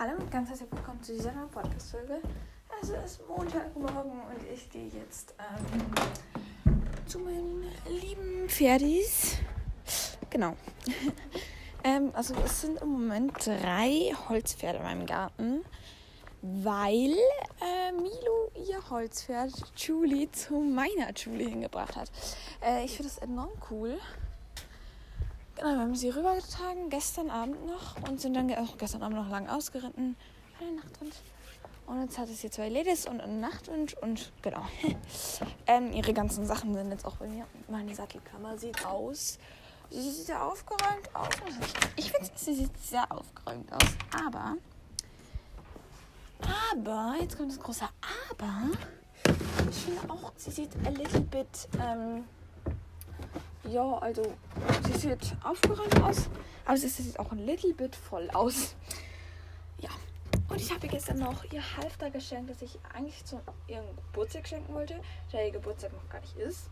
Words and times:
Hallo 0.00 0.12
und 0.18 0.30
ganz 0.30 0.48
herzlich 0.48 0.72
willkommen 0.72 1.02
zu 1.02 1.12
dieser 1.12 1.30
neuen 1.32 1.50
Podcast-Folge. 1.50 2.22
Es 2.80 2.88
ist 2.88 3.20
Montagmorgen 3.28 4.12
und 4.12 4.50
ich 4.50 4.70
gehe 4.70 4.86
jetzt 4.86 5.34
ähm, 5.38 5.92
zu 7.04 7.18
meinen 7.18 7.64
lieben 7.86 8.48
Pferdis. 8.48 9.36
Genau. 10.30 10.56
ähm, 11.84 12.12
also 12.14 12.32
es 12.42 12.62
sind 12.62 12.80
im 12.80 12.88
Moment 12.88 13.46
drei 13.46 14.14
Holzpferde 14.30 14.78
in 14.78 14.84
meinem 14.84 15.04
Garten, 15.04 15.66
weil 16.40 17.14
äh, 17.60 17.92
Milo 17.92 18.50
ihr 18.54 18.80
Holzpferd 18.88 19.52
Julie 19.76 20.32
zu 20.32 20.60
meiner 20.60 21.12
Julie 21.14 21.50
hingebracht 21.50 21.96
hat. 21.96 22.10
Äh, 22.64 22.86
ich 22.86 22.96
finde 22.96 23.12
das 23.12 23.18
enorm 23.18 23.50
cool. 23.70 23.98
Genau, 25.60 25.72
wir 25.74 25.80
haben 25.80 25.94
sie 25.94 26.08
rübergetragen, 26.08 26.88
gestern 26.88 27.28
Abend 27.28 27.66
noch 27.66 27.94
und 28.08 28.18
sind 28.18 28.32
dann 28.32 28.50
auch 28.54 28.78
gestern 28.78 29.02
Abend 29.02 29.18
noch 29.18 29.28
lang 29.28 29.46
ausgeritten. 29.46 30.16
Eine 30.58 30.72
Nachtwind. 30.72 31.14
Und 31.86 32.00
jetzt 32.00 32.16
hat 32.16 32.30
es 32.30 32.40
hier 32.40 32.50
zwei 32.50 32.70
Ladies 32.70 33.06
und 33.06 33.20
einen 33.20 33.40
Nachtwind 33.40 33.92
und 34.00 34.32
genau. 34.40 34.62
ähm, 35.66 35.92
ihre 35.92 36.14
ganzen 36.14 36.46
Sachen 36.46 36.72
sind 36.72 36.90
jetzt 36.90 37.04
auch 37.04 37.16
bei 37.16 37.28
mir. 37.28 37.44
Meine 37.68 37.94
Sattelkammer 37.94 38.56
sieht 38.56 38.86
aus. 38.86 39.38
Sie 39.90 40.00
sieht 40.00 40.28
sehr 40.28 40.42
aufgeräumt 40.42 41.14
aus. 41.14 41.28
Ich 41.96 42.10
finde, 42.10 42.30
sie 42.36 42.54
sieht 42.54 42.78
sehr 42.78 43.04
aufgeräumt 43.12 43.70
aus. 43.70 43.90
Aber, 44.26 44.56
aber, 46.72 47.16
jetzt 47.20 47.36
kommt 47.36 47.50
das 47.50 47.60
große 47.60 47.84
Aber. 48.30 48.70
Ich 49.68 49.76
finde 49.76 50.10
auch, 50.10 50.32
sie 50.36 50.52
sieht 50.52 50.70
a 50.86 50.88
little 50.88 51.20
bit, 51.20 51.68
ähm, 51.78 52.24
ja, 53.70 53.98
also 53.98 54.22
sie 54.86 54.98
sieht 54.98 55.36
aufgeräumt 55.44 56.02
aus, 56.02 56.28
aber 56.64 56.76
sie 56.76 56.88
sieht 56.88 57.18
auch 57.18 57.30
ein 57.32 57.38
little 57.38 57.72
bit 57.74 57.94
voll 57.94 58.28
aus. 58.30 58.74
Ja. 59.78 59.90
Und 60.48 60.60
ich 60.60 60.70
habe 60.72 60.86
ihr 60.86 60.92
gestern 60.92 61.18
noch 61.18 61.44
ihr 61.52 61.62
Halfter 61.76 62.10
geschenkt, 62.10 62.50
das 62.50 62.62
ich 62.62 62.78
eigentlich 62.92 63.24
zu 63.24 63.40
ihrem 63.68 63.84
Geburtstag 63.96 64.48
schenken 64.48 64.74
wollte, 64.74 65.00
da 65.30 65.40
ihr 65.40 65.52
Geburtstag 65.52 65.92
noch 65.92 66.08
gar 66.08 66.20
nicht 66.20 66.36
ist. 66.36 66.68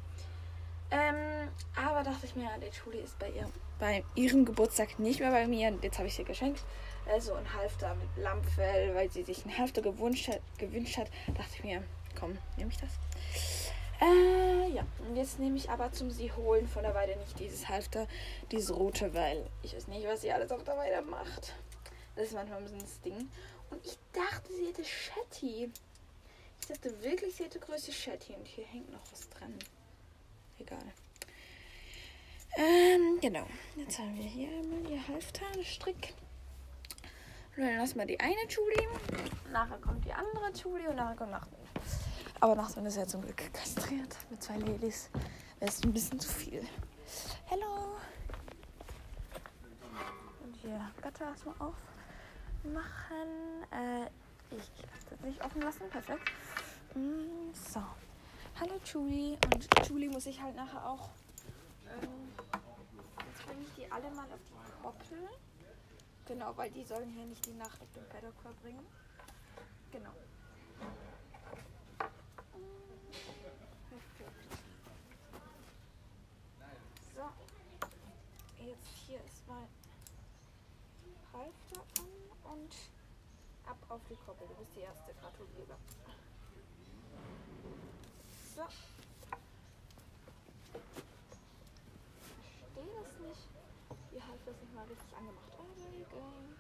Ähm, 0.91 1.49
aber 1.77 2.03
dachte 2.03 2.27
ich 2.27 2.35
mir, 2.35 2.49
der 2.61 2.71
Julie 2.71 3.03
ist 3.03 3.19
bei, 3.19 3.31
ihr, 3.31 3.49
bei 3.79 4.03
ihrem 4.15 4.45
Geburtstag 4.45 4.99
nicht 4.99 5.21
mehr 5.21 5.31
bei 5.31 5.47
mir. 5.47 5.77
Jetzt 5.83 5.99
habe 5.99 6.09
ich 6.09 6.15
sie 6.15 6.25
geschenkt. 6.25 6.62
Also 7.11 7.35
ein 7.35 7.55
Halfter 7.55 7.95
mit 7.95 8.25
Lammfell, 8.25 8.95
weil 8.95 9.11
sie 9.11 9.23
sich 9.23 9.45
ein 9.45 9.57
Halfter 9.57 9.83
gewünscht 9.83 10.31
gewünscht 10.59 10.97
hat. 10.99 11.11
Dachte 11.29 11.51
ich 11.55 11.65
mir, 11.65 11.83
komm, 12.19 12.37
nehme 12.57 12.71
ich 12.71 12.79
das. 12.79 12.91
Äh, 14.01 14.71
ja. 14.71 14.87
Und 15.07 15.17
jetzt 15.17 15.39
nehme 15.39 15.57
ich 15.57 15.71
aber 15.71 15.93
zum 15.93 16.11
Sie 16.11 16.31
holen 16.33 16.69
von 16.69 16.83
der 16.83 16.95
Weide 16.95 17.17
nicht 17.17 17.39
dieses 17.39 17.69
Halfter, 17.69 18.07
dieses 18.53 18.75
rote, 18.75 19.13
weil 19.15 19.47
ich 19.63 19.75
weiß 19.75 19.89
nicht, 19.89 20.07
was 20.07 20.21
sie 20.21 20.33
alles 20.33 20.53
auf 20.53 20.63
der 20.65 20.77
Weide 20.77 21.03
macht. 21.03 21.55
Das 22.15 22.29
ist 22.29 22.35
manchmal 22.35 22.59
ein 22.59 22.65
bisschen 22.65 22.81
das 22.81 23.01
Ding. 23.01 23.29
Und 23.71 23.85
ich 23.85 23.99
dachte, 24.13 24.53
sie 24.53 24.67
hätte 24.67 24.85
Shetty. 24.85 25.71
Ich 26.61 26.67
dachte 26.67 27.03
wirklich, 27.03 27.37
sie 27.37 27.45
hätte 27.45 27.59
Größe 27.59 27.93
Shetty. 27.93 28.35
Und 28.35 28.47
hier 28.47 28.65
hängt 28.67 28.91
noch 28.91 29.03
was 29.11 29.29
dran. 29.31 29.55
Egal. 30.59 30.79
Ähm, 32.57 33.19
genau. 33.21 33.47
Jetzt 33.77 33.99
haben 33.99 34.17
wir 34.17 34.25
hier 34.25 34.49
einmal 34.49 34.91
ihr 34.91 35.07
Halfter, 35.07 35.45
Strick. 35.62 36.15
Und 37.57 37.65
dann 37.65 37.77
lassen 37.77 37.99
wir 37.99 38.07
die 38.07 38.19
eine 38.19 38.47
Julie. 38.49 38.89
Nachher 39.53 39.79
kommt 39.79 40.05
die 40.05 40.12
andere 40.12 40.51
Julie 40.53 40.89
und 40.89 40.97
nachher 40.97 41.17
kommt 41.17 41.31
Nachtwind. 41.31 41.58
Aber 42.41 42.55
Nachtwind 42.55 42.86
ist 42.86 42.97
ja 42.97 43.06
zum 43.06 43.22
Glück 43.22 43.53
kastriert 43.53 44.17
mit 44.31 44.42
zwei 44.42 44.56
Ladies. 44.58 45.11
Das 45.58 45.75
ist 45.75 45.84
ein 45.84 45.92
bisschen 45.92 46.20
zu 46.20 46.28
viel. 46.28 46.64
Hallo. 47.50 47.97
Und 50.44 50.55
hier 50.56 50.81
Gatter 51.03 51.27
erstmal 51.27 51.56
aufmachen. 51.56 53.28
Äh, 53.72 54.06
ich 54.50 54.70
das 55.11 55.20
nicht 55.20 55.44
offen 55.44 55.62
lassen. 55.62 55.91
Perfekt. 55.91 56.31
Mm, 56.94 57.53
so. 57.55 57.83
Hallo 58.61 58.75
Julie. 58.84 59.36
Und 59.53 59.69
Julie 59.89 60.09
muss 60.09 60.27
ich 60.27 60.41
halt 60.41 60.54
nachher 60.54 60.88
auch. 60.88 61.10
Ähm, 62.03 62.32
jetzt 63.27 63.47
bringe 63.47 63.62
ich 63.62 63.75
die 63.75 63.91
alle 63.91 64.10
mal 64.10 64.27
auf 64.32 64.41
die 64.47 64.82
Koppel. 64.82 65.28
Genau, 66.27 66.56
weil 66.56 66.71
die 66.71 66.84
sollen 66.84 67.10
hier 67.10 67.25
nicht 67.25 67.44
die 67.47 67.54
Nacht 67.54 67.81
auf 67.81 67.91
dem 67.94 68.06
Paddock 68.09 68.34
verbringen. 68.43 68.87
Genau. 69.91 70.10
Perfekt. 73.88 74.59
So. 77.16 77.22
Jetzt 78.65 78.88
hier 79.06 79.19
ist 79.25 79.47
mein 79.47 79.69
Halfter 81.33 81.81
an 82.00 82.38
und 82.50 82.75
ab 83.66 83.76
auf 83.88 84.00
die 84.09 84.16
Koppel. 84.16 84.47
Du 84.48 84.54
bist 84.54 84.75
die 84.76 84.81
erste. 84.81 85.14
Gratuliere. 85.14 85.76
So. 88.54 88.62
Ich 92.32 92.59
verstehe 92.59 93.03
das 93.03 93.12
nicht. 93.20 93.48
Ihr 94.12 94.26
Halfter 94.26 94.50
ist 94.50 94.60
nicht 94.60 94.75
mal 94.75 94.86
richtig 94.86 95.16
angemacht. 95.16 95.53
Überlegen. 95.54 96.56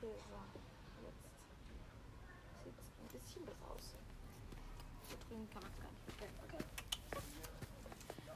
Hier, 0.00 0.14
so. 0.30 0.40
Jetzt 2.64 2.64
sieht 2.64 2.78
es 2.80 2.88
ein 2.98 3.08
bisschen 3.08 3.44
besser 3.44 3.66
aus. 3.74 3.94
Hier 5.08 5.18
drüben 5.28 5.48
kann 5.50 5.62
man 5.62 5.70
es 5.70 5.78
gar 5.78 5.90
nicht. 5.90 6.04
Okay. 6.44 6.62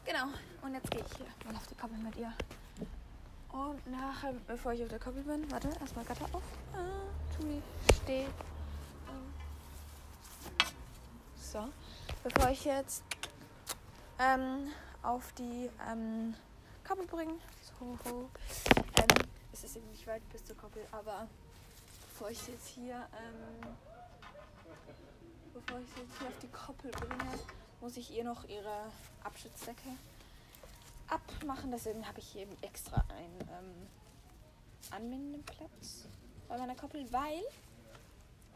Genau. 0.04 0.26
Und 0.62 0.74
jetzt 0.74 0.90
gehe 0.90 1.00
ich 1.00 1.16
hier 1.16 1.26
mal 1.44 1.56
auf 1.56 1.66
die 1.66 1.74
Koppel 1.74 1.98
mit 1.98 2.16
ihr. 2.16 2.32
Und 3.52 3.86
nachher, 3.90 4.32
bevor 4.46 4.72
ich 4.72 4.82
auf 4.82 4.88
der 4.88 4.98
Koppel 4.98 5.22
bin, 5.22 5.50
warte, 5.50 5.68
erstmal 5.80 6.04
Gatter 6.06 6.24
auf. 6.32 6.42
Ah, 6.74 7.36
Tui, 7.36 7.62
steh. 8.02 8.22
Ähm. 8.22 9.34
So. 11.36 11.68
Bevor 12.24 12.50
ich 12.50 12.64
jetzt 12.64 13.02
ähm, 14.18 14.70
auf 15.02 15.32
die 15.34 15.68
ähm, 15.90 16.34
Koppel 16.86 17.06
bringe, 17.06 17.34
so, 17.78 18.28
ähm, 18.96 19.28
es 19.52 19.64
ist 19.64 19.76
eben 19.76 19.88
nicht 19.90 20.06
weit 20.06 20.26
bis 20.30 20.44
zur 20.44 20.56
Koppel, 20.56 20.86
aber 20.92 21.26
bevor 22.08 22.30
ich 22.30 22.46
jetzt 22.46 22.68
hier, 22.68 22.94
ähm, 22.94 23.66
bevor 25.52 25.80
ich 25.80 25.96
jetzt 25.96 26.18
hier 26.18 26.28
auf 26.28 26.38
die 26.40 26.48
Koppel 26.48 26.90
bringe, 26.92 27.38
muss 27.80 27.96
ich 27.96 28.16
ihr 28.16 28.24
noch 28.24 28.44
ihre 28.48 28.90
Abschutzdecke 29.24 29.88
abmachen. 31.12 31.70
Deswegen 31.70 32.06
habe 32.06 32.18
ich 32.18 32.28
hier 32.28 32.42
eben 32.42 32.56
extra 32.62 33.04
einen 33.10 33.40
ähm, 33.40 33.88
Anbindeplatz 34.90 36.06
bei 36.48 36.58
meiner 36.58 36.74
Koppel, 36.74 37.10
weil 37.12 37.42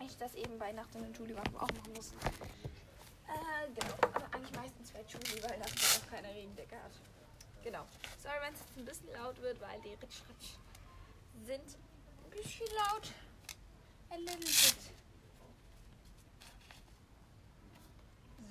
ich 0.01 0.17
das 0.19 0.35
eben 0.35 0.59
bei 0.59 0.73
Nacht 0.73 0.95
und 0.95 1.17
Julie 1.17 1.37
auch 1.39 1.53
machen 1.53 1.93
muss. 1.95 2.13
Äh, 3.29 3.69
genau. 3.75 3.95
Aber 4.15 4.35
eigentlich 4.35 4.57
meistens 4.57 4.91
bei 4.91 5.03
Julie, 5.03 5.43
weil 5.43 5.59
Nacht 5.59 5.73
auch 5.75 6.11
keine 6.11 6.29
Regendecke 6.29 6.77
hat. 6.77 6.93
Genau. 7.63 7.85
Sorry, 8.23 8.37
wenn 8.43 8.55
es 8.55 8.61
jetzt 8.61 8.77
ein 8.77 8.85
bisschen 8.85 9.13
laut 9.13 9.41
wird, 9.43 9.61
weil 9.61 9.81
die 9.81 9.95
Ritsch-Ritsch 9.95 10.57
sind 11.45 11.77
ein 12.25 12.31
bisschen 12.31 12.67
laut. 12.77 13.13
A 14.11 14.17
little 14.17 14.37
bit. 14.37 14.77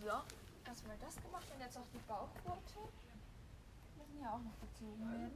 So, 0.03 0.11
erstmal 0.67 0.97
das 0.97 1.15
gemacht 1.15 1.45
und 1.53 1.61
jetzt 1.61 1.77
auch 1.77 1.87
die 1.93 1.99
Bauchquote. 1.99 2.91
Auch 4.35 4.43
noch 4.43 4.59
gezogen 4.59 4.99
werden. 4.99 5.31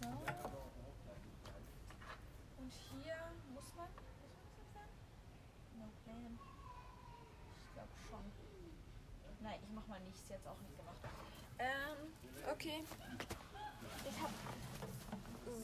So. 0.00 0.08
Und 2.56 2.72
hier 2.72 3.16
muss 3.52 3.68
man. 3.76 3.88
Muss 3.92 4.46
man 4.48 4.56
das 4.56 4.72
sagen? 4.72 4.94
No 5.76 5.84
plan. 6.02 6.38
Ich 7.60 7.72
glaube 7.74 7.92
schon. 8.08 8.24
Nein, 9.42 9.58
ich 9.62 9.68
mach 9.74 9.86
mal 9.86 10.00
nichts, 10.00 10.26
jetzt 10.30 10.48
auch 10.48 10.58
nicht 10.60 10.74
gemacht. 10.74 10.96
Ähm, 11.58 12.14
okay. 12.50 12.82
Ich 14.08 14.22
hab 14.22 14.30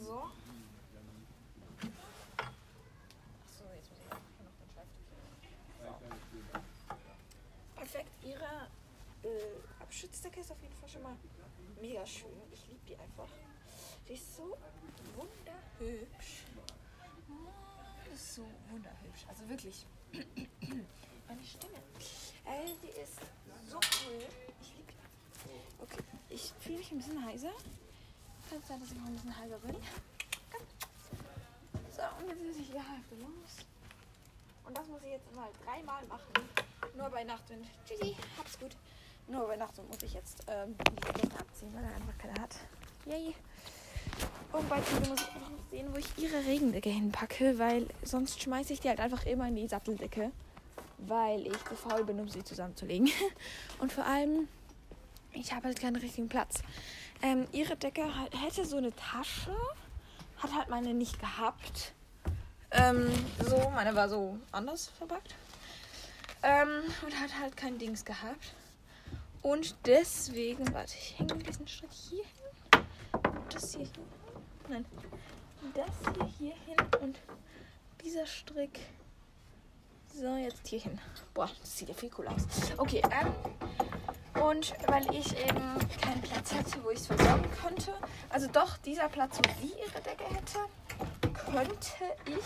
so. 0.04 0.28
Achso, 3.48 3.64
jetzt 3.74 3.88
muss 3.88 4.00
ich 4.04 4.12
einfach 4.12 4.44
noch 4.44 4.56
den 4.60 4.68
Schreibtisch. 4.68 5.08
So. 5.80 5.88
Perfekt. 7.74 8.12
Ihre 8.22 8.68
äh, 9.22 9.69
Abschutzdecke 9.90 10.38
ist 10.38 10.52
auf 10.52 10.62
jeden 10.62 10.74
Fall 10.76 10.88
schon 10.88 11.02
mal 11.02 11.16
mega 11.80 12.06
schön. 12.06 12.30
Ich 12.52 12.64
liebe 12.68 12.80
die 12.86 12.96
einfach. 12.96 13.26
Die 14.06 14.12
ist 14.12 14.36
so 14.36 14.56
wunderhübsch. 15.16 16.44
Die 18.06 18.14
ist 18.14 18.34
so 18.36 18.46
wunderhübsch. 18.70 19.26
Also 19.26 19.48
wirklich. 19.48 19.84
Meine 21.26 21.42
Stimme. 21.42 21.78
Äh, 22.46 22.70
die 22.80 23.00
ist 23.00 23.18
so 23.68 23.78
cool. 23.78 24.22
Ich 24.60 24.76
liebe 24.76 24.92
die. 24.92 25.82
Okay, 25.82 26.04
ich 26.28 26.52
fühle 26.60 26.78
mich 26.78 26.92
ein 26.92 26.98
bisschen 26.98 27.26
heiser. 27.26 27.52
Kann 28.48 28.62
sein, 28.68 28.78
dass 28.78 28.92
ich 28.92 28.96
noch 28.96 29.06
ein 29.06 29.14
bisschen 29.14 29.36
heiser 29.36 29.58
bin. 29.58 29.74
So, 31.90 32.02
und 32.20 32.28
jetzt 32.28 32.42
ist 32.42 32.60
ich 32.60 32.70
hier 32.70 32.88
halb 32.88 33.10
los. 33.18 33.66
Und 34.66 34.78
das 34.78 34.86
muss 34.86 35.02
ich 35.02 35.10
jetzt 35.10 35.34
mal 35.34 35.50
dreimal 35.64 36.06
machen. 36.06 36.32
Nur 36.96 37.10
bei 37.10 37.24
Nachtwind. 37.24 37.66
Tschüssi, 37.84 38.14
hab's 38.38 38.56
gut. 38.56 38.76
Nur 39.30 39.46
bei 39.46 39.56
Nachtwind 39.56 39.88
muss 39.88 40.02
ich 40.02 40.12
jetzt 40.12 40.44
ähm, 40.48 40.74
die 40.76 41.12
Decke 41.22 41.38
abziehen, 41.38 41.72
weil 41.72 41.84
er 41.84 41.94
einfach 41.94 42.18
keine 42.18 42.34
hat. 42.40 42.56
Yay. 43.06 43.34
Und 44.52 44.68
bei 44.68 44.80
Tüte 44.80 45.08
muss 45.08 45.20
ich 45.20 45.28
einfach 45.28 45.50
sehen, 45.70 45.88
wo 45.92 45.98
ich 45.98 46.18
ihre 46.18 46.44
Regendecke 46.46 46.90
hinpacke, 46.90 47.56
weil 47.60 47.86
sonst 48.02 48.42
schmeiße 48.42 48.72
ich 48.72 48.80
die 48.80 48.88
halt 48.88 48.98
einfach 48.98 49.24
immer 49.26 49.46
in 49.46 49.54
die 49.54 49.68
Satteldecke, 49.68 50.32
weil 50.98 51.46
ich 51.46 51.64
zu 51.64 51.76
faul 51.76 52.04
bin, 52.04 52.18
um 52.18 52.28
sie 52.28 52.42
zusammenzulegen. 52.42 53.08
Und 53.78 53.92
vor 53.92 54.04
allem, 54.04 54.48
ich 55.32 55.52
habe 55.52 55.68
halt 55.68 55.80
keinen 55.80 55.96
richtigen 55.96 56.28
Platz. 56.28 56.64
Ähm, 57.22 57.46
ihre 57.52 57.76
Decke 57.76 58.02
hätte 58.42 58.64
so 58.64 58.78
eine 58.78 58.92
Tasche, 58.96 59.54
hat 60.38 60.52
halt 60.56 60.70
meine 60.70 60.92
nicht 60.92 61.20
gehabt. 61.20 61.92
Ähm, 62.72 63.08
so, 63.48 63.70
meine 63.76 63.94
war 63.94 64.08
so 64.08 64.36
anders 64.50 64.88
verpackt. 64.98 65.36
Ähm, 66.42 66.82
und 67.04 67.20
hat 67.20 67.38
halt 67.38 67.56
kein 67.56 67.78
Dings 67.78 68.04
gehabt. 68.04 68.54
Und 69.42 69.74
deswegen, 69.86 70.72
warte, 70.74 70.94
ich 70.98 71.18
hänge 71.18 71.34
diesen 71.36 71.66
Strick 71.66 71.90
hier 71.92 72.24
hin. 72.24 72.84
Das 73.52 73.74
hier 73.74 73.86
hin. 73.86 74.04
Nein. 74.68 74.84
Das 75.74 76.14
hier 76.14 76.26
hier 76.38 76.54
hin 76.66 76.76
und 77.00 77.18
dieser 78.04 78.26
Strick. 78.26 78.80
So, 80.14 80.36
jetzt 80.36 80.66
hier 80.68 80.80
hin. 80.80 80.98
Boah, 81.32 81.48
das 81.60 81.78
sieht 81.78 81.88
ja 81.88 81.94
viel 81.94 82.10
cooler 82.10 82.32
aus. 82.32 82.42
Okay, 82.76 83.02
ähm. 83.10 83.32
Und 84.42 84.74
weil 84.86 85.04
ich 85.14 85.36
eben 85.38 85.60
keinen 86.00 86.22
Platz 86.22 86.52
hatte, 86.54 86.82
wo 86.82 86.90
ich 86.90 87.00
es 87.00 87.06
versorgen 87.06 87.48
könnte, 87.62 87.92
also 88.30 88.46
doch 88.46 88.76
dieser 88.78 89.08
Platz, 89.08 89.38
wo 89.38 89.50
sie 89.60 89.72
ihre 89.72 90.00
Decke 90.02 90.24
hätte, 90.24 90.58
könnte 91.50 92.04
ich 92.26 92.44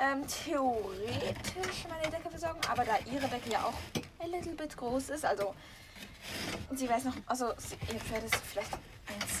ähm, 0.00 0.26
theoretisch 0.26 1.86
meine 1.88 2.10
Decke 2.10 2.30
versorgen, 2.30 2.60
aber 2.68 2.84
da 2.84 2.98
ihre 3.12 3.28
Decke 3.28 3.50
ja 3.50 3.64
auch 3.64 3.99
ein 4.20 4.30
little 4.30 4.54
bit 4.54 4.76
groß 4.76 5.10
ist, 5.10 5.24
also 5.24 5.54
sie 6.72 6.88
weiß 6.88 7.04
noch, 7.04 7.14
also 7.26 7.48
ihr 7.48 8.00
Pferd 8.00 8.24
ist 8.24 8.36
vielleicht 8.36 8.72
eins, 8.72 9.40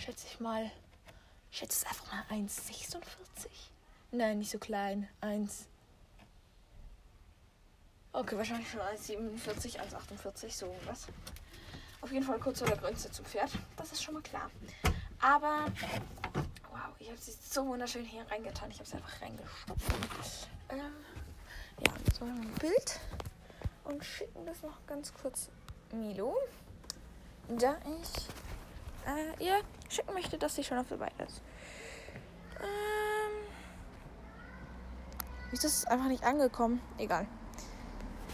schätze 0.00 0.26
ich 0.26 0.40
mal, 0.40 0.70
schätze 1.50 1.78
es 1.78 1.86
einfach 1.86 2.12
mal 2.12 2.24
1,46. 2.36 3.00
Nein, 4.12 4.38
nicht 4.38 4.50
so 4.50 4.58
klein, 4.58 5.08
1. 5.20 5.66
Okay, 8.12 8.36
wahrscheinlich 8.36 8.70
schon 8.70 8.80
1,47, 8.80 9.80
1,48, 9.80 10.50
so 10.50 10.66
irgendwas. 10.66 11.06
Auf 12.02 12.12
jeden 12.12 12.24
Fall 12.24 12.38
kurz 12.38 12.58
vor 12.58 12.68
der 12.68 12.76
Größe 12.76 13.10
zum 13.10 13.24
Pferd. 13.24 13.50
Das 13.76 13.92
ist 13.92 14.02
schon 14.02 14.14
mal 14.14 14.22
klar. 14.22 14.50
Aber, 15.20 15.66
wow, 16.70 16.94
ich 16.98 17.08
habe 17.08 17.18
sie 17.18 17.32
so 17.32 17.66
wunderschön 17.66 18.04
hier 18.04 18.26
reingetan. 18.30 18.70
Ich 18.70 18.78
habe 18.80 18.88
sie 18.88 18.96
einfach 18.96 19.22
reingestopft. 19.22 20.48
Ähm, 20.68 20.92
ja, 21.86 21.92
wir 22.18 22.26
ein 22.26 22.54
Bild 22.60 23.00
und 23.84 24.04
schicken 24.04 24.46
das 24.46 24.62
noch 24.62 24.84
ganz 24.86 25.12
kurz 25.14 25.48
Milo. 25.92 26.36
Da 27.48 27.76
ich 28.00 28.28
äh, 29.06 29.44
ihr 29.44 29.60
schicken 29.88 30.14
möchte, 30.14 30.38
dass 30.38 30.54
sie 30.54 30.64
schon 30.64 30.78
auf 30.78 30.88
der 30.88 30.96
Beine 30.96 31.24
ist. 31.26 31.42
Ähm, 32.60 33.46
ist 35.52 35.64
das 35.64 35.84
einfach 35.86 36.08
nicht 36.08 36.24
angekommen? 36.24 36.80
Egal. 36.98 37.26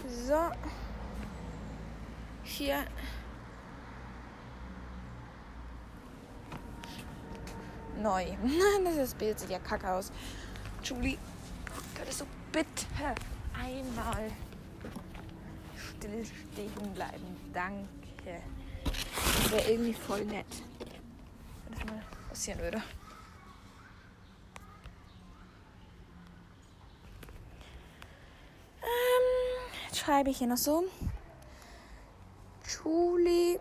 So. 0.06 0.50
Hier. 2.44 2.84
Neu. 8.00 8.26
das 8.96 9.14
Bild 9.14 9.40
sieht 9.40 9.50
ja 9.50 9.58
kacke 9.58 9.90
aus. 9.90 10.12
Julie, 10.82 11.18
könntest 11.96 12.20
du 12.20 12.26
bitte 12.52 12.86
einmal 13.54 14.30
still 15.98 16.24
stehen 16.24 16.94
bleiben? 16.94 17.36
Danke. 17.52 18.40
Das 18.84 19.52
wäre 19.52 19.70
irgendwie 19.70 19.94
voll 19.94 20.24
nett. 20.24 20.46
Wenn 21.68 21.78
das 21.78 21.86
mal 21.86 22.02
passieren 22.28 22.60
würde. 22.60 22.82
schreibe 29.92 30.30
ich 30.30 30.38
hier 30.38 30.46
noch 30.46 30.56
so. 30.56 30.84
Julie 32.82 33.60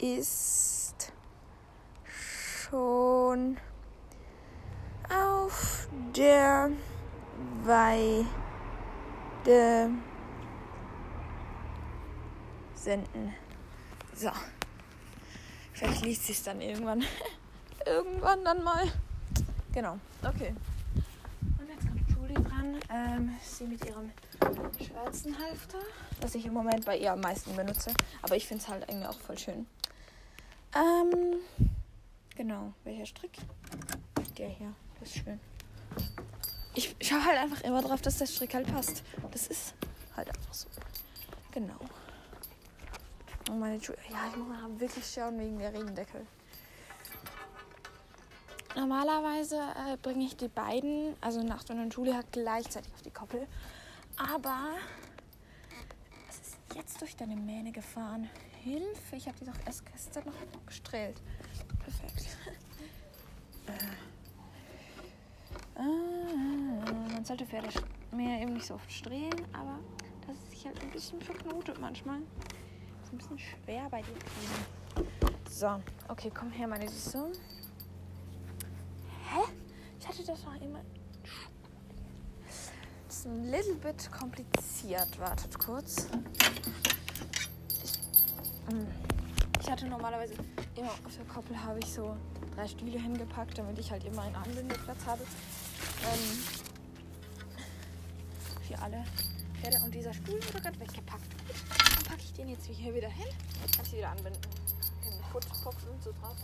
ist 0.00 1.12
schon 2.04 3.58
auf 5.08 5.86
der 6.16 6.70
Weide 7.64 8.26
senden. 12.74 13.34
So. 14.14 14.30
Vielleicht 15.72 16.04
liest 16.04 16.30
es 16.30 16.42
dann 16.42 16.60
irgendwann. 16.60 17.02
irgendwann 17.86 18.44
dann 18.44 18.62
mal. 18.62 18.90
Genau. 19.72 19.98
Okay 20.22 20.54
dran. 22.62 22.80
Ähm, 22.90 23.36
sie 23.42 23.64
mit 23.64 23.84
ihrem 23.84 24.10
schwarzen 24.84 25.38
Halfter, 25.38 25.78
das 26.20 26.34
ich 26.34 26.46
im 26.46 26.52
Moment 26.52 26.84
bei 26.84 26.98
ihr 26.98 27.12
am 27.12 27.20
meisten 27.20 27.54
benutze. 27.56 27.92
Aber 28.22 28.36
ich 28.36 28.46
finde 28.46 28.62
es 28.62 28.68
halt 28.68 28.84
irgendwie 28.88 29.06
auch 29.06 29.18
voll 29.18 29.38
schön. 29.38 29.66
Ähm, 30.74 31.40
genau, 32.34 32.72
welcher 32.84 33.06
Strick? 33.06 33.38
Der 34.38 34.48
hier, 34.48 34.72
das 35.00 35.10
ist 35.10 35.24
schön. 35.24 35.40
Ich 36.74 36.96
schaue 37.02 37.24
halt 37.24 37.38
einfach 37.38 37.60
immer 37.62 37.82
drauf, 37.82 38.00
dass 38.00 38.18
der 38.18 38.26
Strick 38.26 38.54
halt 38.54 38.66
passt. 38.72 39.02
Das 39.30 39.46
ist 39.46 39.74
halt 40.16 40.28
einfach 40.28 40.54
so. 40.54 40.68
Genau. 41.52 41.78
Und 43.50 43.58
meine 43.58 43.76
Ju 43.76 43.92
Ja, 44.10 44.28
ich 44.30 44.36
muss 44.36 44.48
mal 44.48 44.80
wirklich 44.80 45.04
schauen 45.06 45.38
wegen 45.38 45.58
der 45.58 45.72
Regendeckel. 45.72 46.26
Normalerweise 48.74 49.56
äh, 49.56 49.98
bringe 50.00 50.24
ich 50.24 50.36
die 50.36 50.48
beiden, 50.48 51.14
also 51.20 51.42
Nacht 51.42 51.68
und 51.68 51.92
Julia, 51.94 52.22
gleichzeitig 52.32 52.90
auf 52.94 53.02
die 53.02 53.10
Koppel. 53.10 53.46
Aber 54.16 54.70
es 56.30 56.36
ist 56.36 56.56
jetzt 56.74 57.00
durch 57.02 57.14
deine 57.14 57.36
Mähne 57.36 57.72
gefahren. 57.72 58.30
Hilfe, 58.62 59.16
ich 59.16 59.26
habe 59.26 59.36
die 59.38 59.44
doch 59.44 59.66
erst 59.66 59.84
gestern 59.84 60.24
noch 60.24 60.66
gestrahlt. 60.66 61.20
Perfekt. 61.84 62.26
äh. 63.66 64.01
Ah, 65.76 66.92
man 67.12 67.24
sollte 67.24 67.46
Pferde 67.46 67.68
mehr 68.12 68.40
eben 68.40 68.54
nicht 68.54 68.66
so 68.66 68.74
oft 68.74 68.92
strehlen, 68.92 69.46
aber 69.52 69.78
das 70.26 70.36
ist 70.36 70.50
sich 70.50 70.66
halt 70.66 70.80
ein 70.82 70.90
bisschen 70.90 71.20
verknotet 71.20 71.80
manchmal. 71.80 72.20
Ist 73.02 73.12
ein 73.12 73.18
bisschen 73.18 73.38
schwer 73.38 73.88
bei 73.90 74.02
dir. 74.02 75.04
So, 75.48 75.80
okay, 76.08 76.30
komm 76.32 76.50
her, 76.50 76.66
meine 76.66 76.88
Süße. 76.88 77.32
Hä? 79.30 79.52
Ich 80.00 80.08
hatte 80.08 80.24
das 80.24 80.44
noch 80.44 80.60
immer. 80.60 80.80
Das 83.06 83.18
ist 83.18 83.26
ein 83.26 83.44
little 83.44 83.74
bit 83.74 84.10
kompliziert. 84.10 85.18
Wartet 85.18 85.58
kurz. 85.58 86.08
Ich, 87.82 88.74
hm. 88.74 89.11
Ich 89.62 89.70
hatte 89.70 89.86
normalerweise 89.86 90.34
immer 90.74 90.90
auf 90.90 91.16
der 91.16 91.24
Koppel 91.26 91.62
habe 91.62 91.78
ich 91.78 91.92
so 91.92 92.16
drei 92.54 92.66
Stühle 92.66 92.98
hingepackt, 92.98 93.56
damit 93.56 93.78
ich 93.78 93.90
halt 93.90 94.04
immer 94.04 94.22
einen 94.22 94.34
Anbindeplatz 94.34 95.06
habe. 95.06 95.22
Ähm, 95.22 96.44
für 98.66 98.82
alle 98.82 99.04
Pferde. 99.60 99.80
Und 99.84 99.94
dieser 99.94 100.12
Stuhl 100.12 100.34
wurde 100.34 100.60
gerade 100.60 100.80
weggepackt. 100.80 101.26
Dann 101.94 102.04
packe 102.04 102.22
ich 102.22 102.32
den 102.32 102.48
jetzt 102.48 102.66
hier 102.66 102.92
wieder 102.92 103.08
hin. 103.08 103.26
Kann 103.76 103.86
ich 103.86 103.92
wieder 103.92 104.10
anbinden. 104.10 104.40
Den 105.04 105.24
Footpopfen 105.30 105.88
so 106.02 106.12
drauf. 106.20 106.36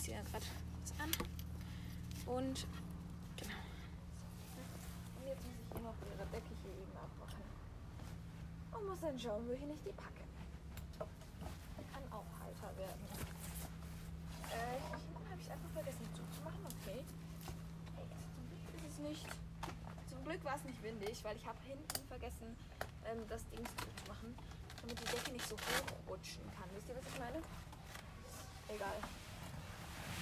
ich 0.00 0.06
sie 0.06 0.12
ja 0.12 0.22
gerade 0.22 0.44
kurz 0.46 0.92
an. 0.98 1.10
Und 2.26 2.66
genau. 3.36 3.60
Und 5.20 5.26
jetzt 5.28 5.44
muss 5.44 5.56
ich 5.60 5.72
hier 5.72 5.82
noch 5.82 5.94
ihre 6.08 6.26
Decke 6.32 6.52
hier 6.62 6.72
eben 6.72 6.96
abmachen. 6.96 7.44
Und 8.72 8.88
muss 8.88 9.00
dann 9.00 9.18
schauen, 9.18 9.46
wo 9.46 9.52
ich 9.52 9.60
nicht 9.60 9.84
die 9.84 9.92
packe. 9.92 10.24
Kann 11.92 12.04
auch 12.12 12.24
heiter 12.40 12.72
werden. 12.78 13.02
Äh, 14.48 14.80
hinten 14.88 15.30
habe 15.30 15.40
ich 15.40 15.50
einfach 15.50 15.70
vergessen 15.74 16.06
zuzumachen, 16.14 16.64
okay. 16.64 17.04
Hey, 17.96 18.06
zum 18.34 18.44
Glück 18.48 18.84
ist 18.88 18.92
es 18.92 18.98
nicht. 19.00 19.26
Zum 20.08 20.24
Glück 20.24 20.39
war 20.50 20.56
es 20.56 20.64
nicht 20.64 20.82
windig, 20.82 21.22
weil 21.22 21.36
ich 21.36 21.46
habe 21.46 21.58
hinten 21.62 22.08
vergessen, 22.08 22.56
ähm, 23.06 23.22
das 23.28 23.46
Ding 23.50 23.64
zuzumachen, 23.78 24.34
damit 24.82 24.98
die 24.98 25.04
Decke 25.04 25.30
nicht 25.30 25.46
so 25.46 25.54
hochrutschen 25.54 26.42
kann. 26.58 26.68
Wisst 26.74 26.88
ihr, 26.88 26.96
was 26.96 27.06
ich 27.06 27.18
meine? 27.20 27.38
Egal 28.68 28.98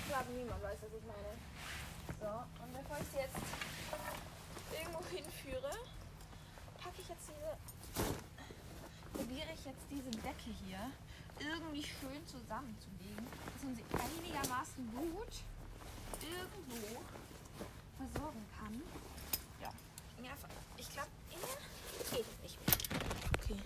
glaube, 0.09 0.33
niemand 0.33 0.63
weiß, 0.63 0.79
was 0.81 0.93
ich 0.97 1.05
meine. 1.05 1.33
So, 2.17 2.33
und 2.65 2.73
bevor 2.73 2.97
ich 2.97 3.09
sie 3.13 3.21
jetzt 3.21 3.37
irgendwo 4.73 5.05
hinführe, 5.13 5.73
packe 6.81 6.99
ich 6.99 7.09
jetzt 7.09 7.29
diese, 7.29 7.53
probiere 9.13 9.53
ich 9.53 9.65
jetzt 9.69 9.85
diese 9.91 10.11
Decke 10.25 10.51
hier 10.65 10.81
irgendwie 11.39 11.85
schön 11.85 12.21
zusammenzulegen, 12.27 13.29
dass 13.53 13.63
man 13.63 13.77
sie 13.77 13.85
einigermaßen 13.93 14.81
gut 14.97 15.35
irgendwo 16.25 17.05
versorgen 18.01 18.45
kann. 18.57 18.83
Ja. 20.23 20.31
ich 20.77 20.91
glaube, 20.91 21.09
er 21.31 22.17
geht 22.17 22.27
es 22.27 22.43
nicht 22.43 22.59
mehr. 22.67 22.77
Okay. 23.39 23.57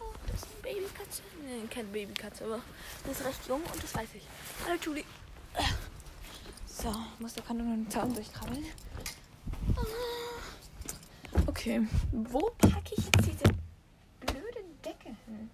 Oh, 0.00 0.12
das 0.26 0.36
ist 0.42 0.46
eine 0.52 0.62
Babykatze. 0.74 1.22
Nee, 1.44 1.66
keine 1.68 1.88
Babykatze, 1.88 2.44
aber 2.44 2.60
das 3.04 3.20
ist 3.20 3.26
recht 3.26 3.48
jung 3.48 3.62
und 3.62 3.82
das 3.82 3.94
weiß 3.94 4.08
ich. 4.14 4.22
Hallo, 4.64 4.78
Julie. 4.80 5.04
So, 6.66 6.92
muss 7.18 7.34
der 7.34 7.44
kann 7.44 7.58
nur 7.58 7.66
den 7.66 7.90
Zaun 7.90 8.14
durchkrabbeln. 8.14 8.64
Okay, 11.46 11.86
wo 12.12 12.50
packe 12.58 12.94
ich 12.96 13.04
jetzt 13.04 13.26
diese 13.26 13.44
blöde 14.20 14.64
Decke 14.84 15.10
hin? 15.26 15.50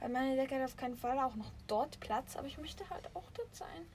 Weil 0.00 0.08
meine 0.08 0.36
Decke 0.36 0.56
hat 0.56 0.64
auf 0.64 0.76
keinen 0.76 0.96
Fall 0.96 1.18
auch 1.18 1.34
noch 1.34 1.50
dort 1.66 1.98
Platz, 2.00 2.36
aber 2.36 2.46
ich 2.46 2.58
möchte 2.58 2.88
halt 2.90 3.08
auch 3.14 3.30
dort 3.32 3.54
sein. 3.54 3.86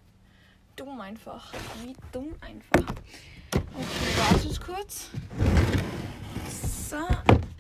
Dumm 0.80 1.02
einfach. 1.02 1.52
Wie 1.84 1.94
dumm 2.14 2.34
einfach. 2.40 2.94
Okay, 3.52 4.14
warte 4.16 4.60
kurz. 4.62 5.10
So, 6.90 6.96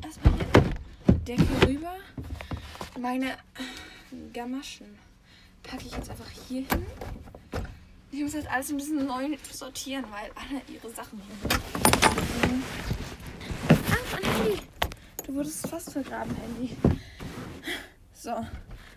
erstmal 0.01 0.33
hier 0.35 1.15
Decke 1.27 1.67
rüber. 1.67 1.97
Meine 2.97 3.38
Gamaschen 4.31 4.97
packe 5.63 5.88
ich 5.88 5.91
jetzt 5.91 6.09
einfach 6.09 6.29
hier 6.47 6.61
hin. 6.61 6.85
Ich 8.09 8.21
muss 8.21 8.31
jetzt 8.31 8.47
alles 8.49 8.69
ein 8.69 8.77
bisschen 8.77 9.05
neu 9.05 9.38
sortieren, 9.51 10.05
weil 10.11 10.31
alle 10.35 10.61
ihre 10.73 10.89
Sachen 10.89 11.21
hier 11.21 11.35
sind. 11.49 12.63
Ah, 13.67 13.97
mein 14.13 14.33
Handy. 14.33 14.61
Du 15.27 15.35
wurdest 15.35 15.67
fast 15.67 15.91
vergraben, 15.91 16.33
Handy. 16.38 16.77
So, 18.13 18.45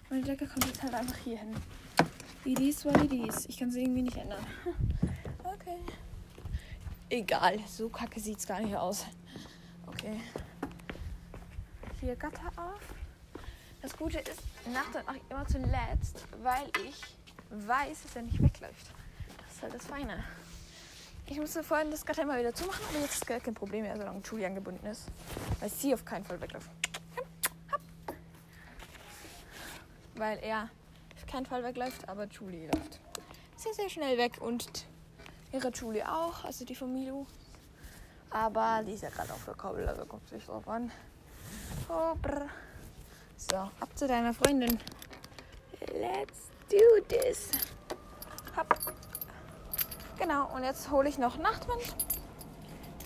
meine 0.08 0.22
Decke 0.22 0.46
kommt 0.46 0.66
jetzt 0.66 0.80
halt 0.80 0.94
einfach 0.94 1.16
hier 1.24 1.38
hin. 1.38 1.56
Wie 2.44 2.54
dies 2.54 2.84
war 2.84 3.00
wie 3.00 3.08
dies. 3.08 3.46
Ich 3.46 3.58
kann 3.58 3.70
sie 3.70 3.82
irgendwie 3.82 4.02
nicht 4.02 4.16
ändern. 4.16 4.44
Okay. 5.44 5.78
Egal, 7.10 7.60
so 7.68 7.88
kacke 7.88 8.18
sieht 8.18 8.38
es 8.38 8.46
gar 8.46 8.58
nicht 8.60 8.74
aus. 8.74 9.06
Okay. 9.86 10.18
Hier 12.00 12.16
Gatter 12.16 12.48
auf. 12.56 12.80
Das 13.80 13.96
Gute 13.96 14.18
ist, 14.18 14.40
Nacht 14.72 14.94
dann 14.94 15.06
auch 15.08 15.20
immer 15.30 15.46
zuletzt, 15.46 16.26
weil 16.42 16.68
ich 16.84 17.00
weiß, 17.50 18.02
dass 18.02 18.16
er 18.16 18.22
nicht 18.22 18.42
wegläuft. 18.42 18.92
Das 19.38 19.54
ist 19.54 19.62
halt 19.62 19.74
das 19.74 19.86
Feine. 19.86 20.24
Ich 21.26 21.38
musste 21.38 21.62
vorhin 21.62 21.90
das 21.90 22.04
Gatter 22.04 22.22
immer 22.22 22.38
wieder 22.38 22.54
zumachen, 22.54 22.84
aber 22.88 23.00
jetzt 23.00 23.14
ist 23.14 23.26
gar 23.26 23.40
kein 23.40 23.54
Problem 23.54 23.82
mehr, 23.82 23.96
solange 23.96 24.20
Julie 24.20 24.46
angebunden 24.46 24.86
ist. 24.86 25.06
Weil 25.60 25.68
sie 25.68 25.94
auf 25.94 26.04
keinen 26.04 26.24
Fall 26.24 26.40
wegläuft. 26.40 26.70
Weil 30.14 30.38
er 30.38 30.70
keinen 31.32 31.46
Fall 31.46 31.64
wegläuft, 31.64 32.06
aber 32.10 32.26
Julie 32.26 32.66
läuft 32.66 33.00
sehr, 33.56 33.72
sehr 33.72 33.88
schnell 33.88 34.18
weg 34.18 34.36
und 34.40 34.86
ihre 35.50 35.70
Julie 35.70 36.06
auch, 36.06 36.44
also 36.44 36.66
die 36.66 36.76
Milo. 36.84 37.26
Aber 38.28 38.82
die 38.84 38.92
ist 38.92 39.02
ja 39.02 39.08
gerade 39.08 39.32
auf 39.32 39.44
der 39.46 39.54
Kabel, 39.54 39.88
also 39.88 40.04
kommt 40.04 40.28
sich 40.28 40.44
drauf 40.44 40.68
an. 40.68 40.92
Oh. 41.88 42.14
So, 43.36 43.56
ab 43.56 43.88
zu 43.94 44.06
deiner 44.06 44.34
Freundin. 44.34 44.78
Let's 45.92 46.50
do 46.70 47.02
this. 47.08 47.50
Hopp. 48.54 48.76
Genau, 50.18 50.54
und 50.54 50.64
jetzt 50.64 50.90
hole 50.90 51.08
ich 51.08 51.16
noch 51.16 51.38
Nachtwind. 51.38 51.94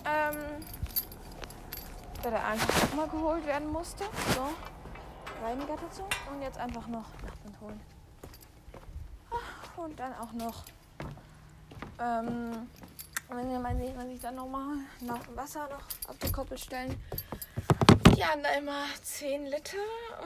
Ähm, 0.04 0.64
der 2.24 2.30
da 2.32 2.44
einfach 2.48 2.94
mal 2.94 3.08
geholt 3.08 3.46
werden 3.46 3.70
musste. 3.70 4.04
So, 4.34 4.48
reiniger 5.44 5.76
dazu. 5.76 6.02
Und 6.32 6.42
jetzt 6.42 6.58
einfach 6.58 6.88
noch 6.88 7.08
Nachtwind 7.22 7.60
holen. 7.60 7.95
Und 9.86 10.00
dann 10.00 10.14
auch 10.14 10.32
noch, 10.32 10.64
ähm, 12.00 12.68
wenn 13.28 13.62
mal 13.62 13.76
seht, 13.76 13.96
wenn 13.96 14.10
sich 14.10 14.20
dann 14.20 14.34
nochmal 14.34 14.78
noch 15.00 15.20
Wasser 15.36 15.68
noch 15.68 16.10
auf 16.10 16.18
die 16.20 16.32
Koppel 16.32 16.58
stellen. 16.58 17.00
Die 18.16 18.24
haben 18.24 18.42
da 18.42 18.48
immer 18.56 18.84
10 19.00 19.46
Liter 19.46 19.76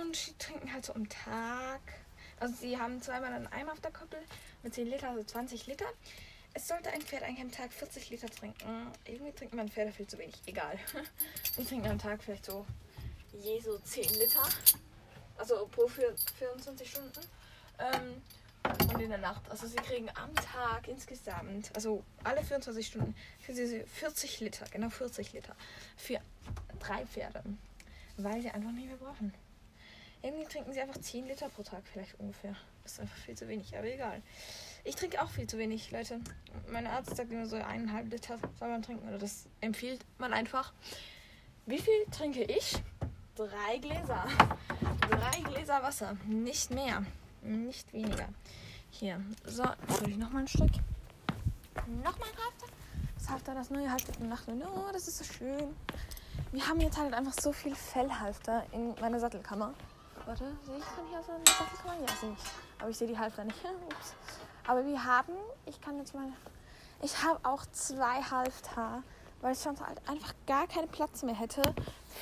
und 0.00 0.26
die 0.26 0.32
trinken 0.38 0.72
halt 0.72 0.86
so 0.86 0.94
am 0.94 1.06
Tag. 1.10 1.80
Also 2.38 2.54
sie 2.54 2.78
haben 2.78 3.02
zweimal 3.02 3.34
einen 3.34 3.48
Eimer 3.48 3.72
auf 3.72 3.80
der 3.80 3.90
Koppel 3.90 4.18
mit 4.62 4.72
10 4.72 4.86
Liter, 4.86 5.10
also 5.10 5.24
20 5.24 5.66
Liter. 5.66 5.84
Es 6.54 6.66
sollte 6.66 6.88
ein 6.88 7.02
Pferd 7.02 7.24
eigentlich 7.24 7.42
am 7.42 7.52
Tag 7.52 7.70
40 7.70 8.08
Liter 8.08 8.30
trinken. 8.30 8.90
Irgendwie 9.04 9.32
trinken 9.32 9.56
man 9.56 9.68
Pferde 9.68 9.92
viel 9.92 10.06
zu 10.06 10.16
wenig. 10.16 10.36
Egal. 10.46 10.78
Die 11.58 11.64
trinken 11.66 11.86
am 11.86 11.98
Tag 11.98 12.22
vielleicht 12.22 12.46
so 12.46 12.64
je 13.34 13.60
so 13.60 13.76
10 13.76 14.04
Liter. 14.14 14.42
Also 15.36 15.68
pro 15.70 15.86
24 15.86 16.90
Stunden. 16.90 17.20
Ähm, 17.78 18.22
und 18.64 19.00
in 19.00 19.10
der 19.10 19.18
Nacht. 19.18 19.50
Also 19.50 19.66
sie 19.66 19.76
kriegen 19.76 20.08
am 20.14 20.34
Tag 20.34 20.88
insgesamt, 20.88 21.70
also 21.74 22.02
alle 22.24 22.42
24 22.42 22.86
Stunden, 22.86 23.14
kriegen 23.44 23.56
sie 23.56 23.82
40 23.84 24.40
Liter, 24.40 24.66
genau 24.70 24.90
40 24.90 25.32
Liter. 25.32 25.54
Für 25.96 26.20
drei 26.78 27.06
Pferde. 27.06 27.42
Weil 28.16 28.42
sie 28.42 28.50
einfach 28.50 28.72
nicht 28.72 28.88
mehr 28.88 28.96
brauchen. 28.96 29.32
Irgendwie 30.22 30.44
trinken 30.44 30.72
sie 30.72 30.80
einfach 30.80 31.00
10 31.00 31.26
Liter 31.26 31.48
pro 31.48 31.62
Tag, 31.62 31.82
vielleicht 31.90 32.18
ungefähr. 32.20 32.54
Das 32.82 32.92
ist 32.92 33.00
einfach 33.00 33.16
viel 33.16 33.36
zu 33.36 33.48
wenig, 33.48 33.76
aber 33.76 33.86
egal. 33.86 34.20
Ich 34.84 34.94
trinke 34.96 35.22
auch 35.22 35.30
viel 35.30 35.46
zu 35.46 35.56
wenig, 35.56 35.90
Leute. 35.90 36.20
Mein 36.68 36.86
Arzt 36.86 37.16
sagt 37.16 37.32
immer 37.32 37.46
so 37.46 37.56
eineinhalb 37.56 38.10
Liter 38.10 38.38
soll 38.58 38.68
man 38.68 38.82
trinken, 38.82 39.08
oder 39.08 39.18
das 39.18 39.46
empfiehlt 39.60 40.04
man 40.18 40.34
einfach. 40.34 40.72
Wie 41.64 41.78
viel 41.78 42.04
trinke 42.10 42.42
ich? 42.42 42.82
Drei 43.34 43.78
Gläser. 43.78 44.26
Drei 45.08 45.40
Gläser 45.50 45.82
Wasser, 45.82 46.16
nicht 46.26 46.70
mehr, 46.70 47.04
nicht 47.42 47.92
weniger. 47.92 48.28
Hier, 48.90 49.20
so, 49.46 49.62
jetzt 49.62 50.00
hole 50.00 50.10
ich 50.10 50.18
nochmal 50.18 50.42
ein 50.42 50.48
Stück. 50.48 50.72
Nochmal 51.86 52.28
ein 52.28 52.44
Halfter. 52.44 52.66
Das 53.18 53.30
Halfter, 53.30 53.54
das 53.54 53.70
neue 53.70 53.90
Halfter 53.90 54.12
von 54.12 54.28
Nacht. 54.28 54.44
Oh, 54.48 54.92
das 54.92 55.08
ist 55.08 55.18
so 55.18 55.24
schön. 55.24 55.76
Wir 56.52 56.66
haben 56.66 56.80
jetzt 56.80 56.98
halt 56.98 57.14
einfach 57.14 57.34
so 57.40 57.52
viel 57.52 57.74
Fellhalfter 57.74 58.64
in 58.72 58.94
meiner 59.00 59.20
Sattelkammer. 59.20 59.74
Warte, 60.26 60.44
sehe 60.64 60.78
ich 60.78 60.84
von 60.84 61.06
hier 61.08 61.20
aus 61.20 61.28
eine 61.28 61.44
Sattelkammer? 61.46 62.00
Ja, 62.00 62.16
sehe 62.20 62.32
ich. 62.32 62.80
Aber 62.80 62.90
ich 62.90 62.98
sehe 62.98 63.08
die 63.08 63.18
Halfter 63.18 63.44
nicht. 63.44 63.58
Ups. 63.86 64.14
Aber 64.66 64.84
wir 64.84 65.04
haben, 65.04 65.32
ich 65.66 65.80
kann 65.80 65.98
jetzt 65.98 66.14
mal, 66.14 66.28
ich 67.02 67.22
habe 67.22 67.38
auch 67.44 67.64
zwei 67.72 68.22
Halfter, 68.22 69.02
weil 69.40 69.52
ich 69.52 69.58
sonst 69.58 69.84
halt 69.84 70.00
einfach 70.08 70.34
gar 70.46 70.66
keinen 70.66 70.88
Platz 70.88 71.22
mehr 71.22 71.34
hätte 71.34 71.62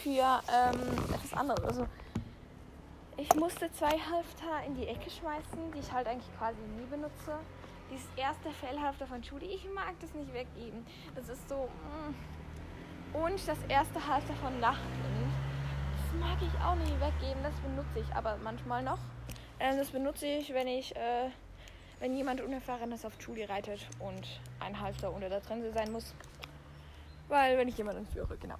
für 0.02 0.40
ähm, 0.52 0.80
etwas 1.12 1.32
anderes. 1.32 1.64
Also 1.64 1.86
ich 3.18 3.34
musste 3.34 3.70
zwei 3.72 3.98
Halfter 3.98 4.62
in 4.64 4.76
die 4.76 4.86
Ecke 4.86 5.10
schmeißen, 5.10 5.72
die 5.74 5.80
ich 5.80 5.92
halt 5.92 6.06
eigentlich 6.06 6.32
quasi 6.38 6.60
nie 6.78 6.86
benutze. 6.86 7.36
Dieses 7.90 8.06
erste 8.16 8.50
Fellhalfter 8.50 9.06
von 9.06 9.20
Judy, 9.22 9.46
ich 9.46 9.66
mag 9.74 9.94
das 10.00 10.14
nicht 10.14 10.32
weggeben. 10.32 10.86
Das 11.16 11.28
ist 11.28 11.48
so. 11.48 11.68
Mm. 11.68 13.16
Und 13.16 13.48
das 13.48 13.58
erste 13.68 14.06
Halfter 14.06 14.34
von 14.34 14.60
Nachten, 14.60 15.32
das 15.96 16.20
mag 16.20 16.38
ich 16.40 16.60
auch 16.62 16.76
nicht 16.76 17.00
weggeben. 17.00 17.42
Das 17.42 17.54
benutze 17.60 17.98
ich 17.98 18.14
aber 18.14 18.36
manchmal 18.44 18.84
noch. 18.84 18.98
Ähm, 19.58 19.78
das 19.78 19.90
benutze 19.90 20.26
ich, 20.26 20.54
wenn 20.54 20.68
ich, 20.68 20.94
äh, 20.94 21.30
wenn 21.98 22.14
jemand 22.14 22.40
Unerfahrenes 22.40 23.04
auf 23.04 23.14
Julie 23.20 23.48
reitet 23.48 23.88
und 23.98 24.40
ein 24.60 24.80
Halfter 24.80 25.12
unter 25.12 25.28
der 25.28 25.42
Trense 25.42 25.72
sein 25.72 25.90
muss. 25.90 26.14
Weil, 27.26 27.58
wenn 27.58 27.66
ich 27.66 27.76
jemanden 27.76 28.06
führe, 28.06 28.36
genau. 28.36 28.56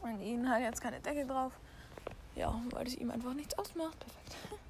Und 0.00 0.20
ihnen 0.20 0.50
hat 0.50 0.62
jetzt 0.62 0.80
keine 0.80 0.98
Decke 0.98 1.26
drauf. 1.26 1.52
Ja, 2.36 2.60
weil 2.70 2.86
es 2.86 2.94
ihm 2.94 3.10
einfach 3.10 3.34
nichts 3.34 3.58
ausmacht. 3.58 3.98
Perfekt. 3.98 4.36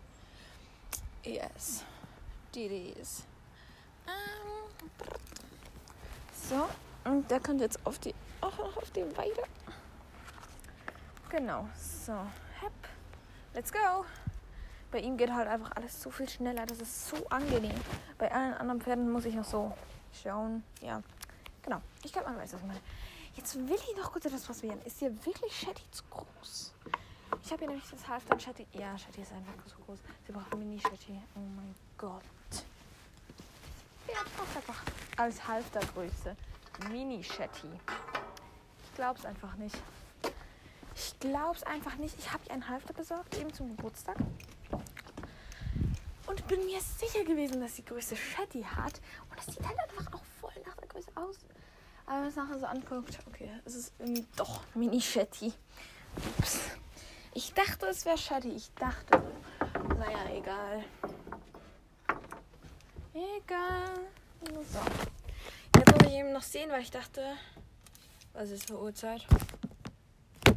Yes. 1.22 1.84
It 2.56 2.96
is. 2.96 3.24
Ähm, 4.06 4.90
so, 6.48 6.66
und 7.04 7.30
der 7.30 7.38
kommt 7.38 7.60
jetzt 7.60 7.78
auf 7.84 7.98
die, 7.98 8.14
auch 8.40 8.56
noch 8.58 8.76
auf 8.76 8.90
die 8.90 9.04
Weide. 9.16 9.42
Genau, 11.28 11.68
so. 11.78 12.12
Hep. 12.60 12.72
Let's 13.54 13.70
go. 13.70 14.04
Bei 14.90 14.98
ihm 14.98 15.16
geht 15.16 15.30
halt 15.30 15.46
einfach 15.46 15.70
alles 15.76 16.02
so 16.02 16.10
viel 16.10 16.28
schneller. 16.28 16.66
Das 16.66 16.80
ist 16.80 17.08
so 17.08 17.16
angenehm. 17.28 17.78
Bei 18.18 18.32
allen 18.32 18.54
anderen 18.54 18.80
Pferden 18.80 19.10
muss 19.10 19.24
ich 19.24 19.34
noch 19.34 19.44
so 19.44 19.72
schauen. 20.22 20.64
Ja, 20.80 21.02
genau. 21.62 21.80
Ich 22.02 22.12
glaube, 22.12 22.28
man 22.30 22.38
weiß, 22.38 22.54
ich 22.54 22.62
meine. 22.62 22.80
Jetzt 23.36 23.56
will 23.56 23.76
ich 23.76 23.96
noch 23.96 24.10
kurz 24.10 24.24
etwas 24.24 24.42
probieren. 24.42 24.80
Ist 24.82 24.98
hier 24.98 25.14
wirklich 25.24 25.54
Shetty 25.54 25.84
zu 25.92 26.02
groß? 26.10 26.74
Ich 27.42 27.50
habe 27.50 27.60
hier 27.60 27.68
nämlich 27.68 27.90
das 27.90 28.06
Halfter 28.06 28.38
Shetty. 28.38 28.66
Ja, 28.72 28.96
Shetty 28.96 29.22
ist 29.22 29.32
einfach 29.32 29.52
so 29.66 29.76
groß. 29.84 29.98
Sie 30.26 30.32
braucht 30.32 30.54
Mini-Shetty. 30.54 31.20
Oh 31.34 31.40
mein 31.56 31.74
Gott. 31.98 32.22
Ja, 34.08 34.18
braucht 34.36 34.56
einfach 34.56 34.82
als 35.16 35.46
Halftergröße 35.46 36.36
Mini-Shetty. 36.90 37.68
Ich 38.84 38.94
glaub's 38.94 39.24
einfach 39.24 39.54
nicht. 39.56 39.76
Ich 40.94 41.18
glaub's 41.18 41.62
einfach 41.62 41.96
nicht. 41.96 42.18
Ich 42.18 42.32
habe 42.32 42.44
ihr 42.46 42.52
einen 42.52 42.68
Halfter 42.68 42.92
besorgt, 42.92 43.36
eben 43.38 43.52
zum 43.52 43.76
Geburtstag. 43.76 44.16
Und 46.26 46.46
bin 46.46 46.64
mir 46.66 46.80
sicher 46.80 47.24
gewesen, 47.24 47.60
dass 47.60 47.76
sie 47.76 47.84
Größe 47.84 48.16
Shetty 48.16 48.62
hat. 48.62 49.00
Und 49.30 49.38
es 49.38 49.46
sieht 49.46 49.66
halt 49.66 49.78
einfach 49.78 50.12
auch 50.14 50.24
voll 50.40 50.52
nach 50.66 50.76
der 50.76 50.88
Größe 50.88 51.10
aus. 51.14 51.36
Aber 52.06 52.16
wenn 52.16 52.20
man 52.20 52.28
es 52.28 52.36
nachher 52.36 52.58
so 52.58 52.66
anguckt, 52.66 53.18
okay, 53.26 53.50
es 53.64 53.74
ist 53.74 53.92
irgendwie 53.98 54.26
doch 54.36 54.62
Mini-Shetty. 54.74 55.52
Ups. 56.38 56.60
Ich 57.32 57.54
dachte, 57.54 57.86
es 57.86 58.04
wäre 58.04 58.18
Shetty. 58.18 58.50
Ich 58.50 58.72
dachte. 58.74 59.22
Naja, 59.96 60.30
egal. 60.34 60.84
Egal. 63.14 64.00
So. 64.44 64.80
Jetzt 65.76 65.92
muss 65.92 66.10
ich 66.10 66.18
eben 66.18 66.32
noch 66.32 66.42
sehen, 66.42 66.70
weil 66.70 66.82
ich 66.82 66.90
dachte, 66.90 67.36
was 68.32 68.50
ist 68.50 68.66
für 68.66 68.80
Uhrzeit? 68.80 69.26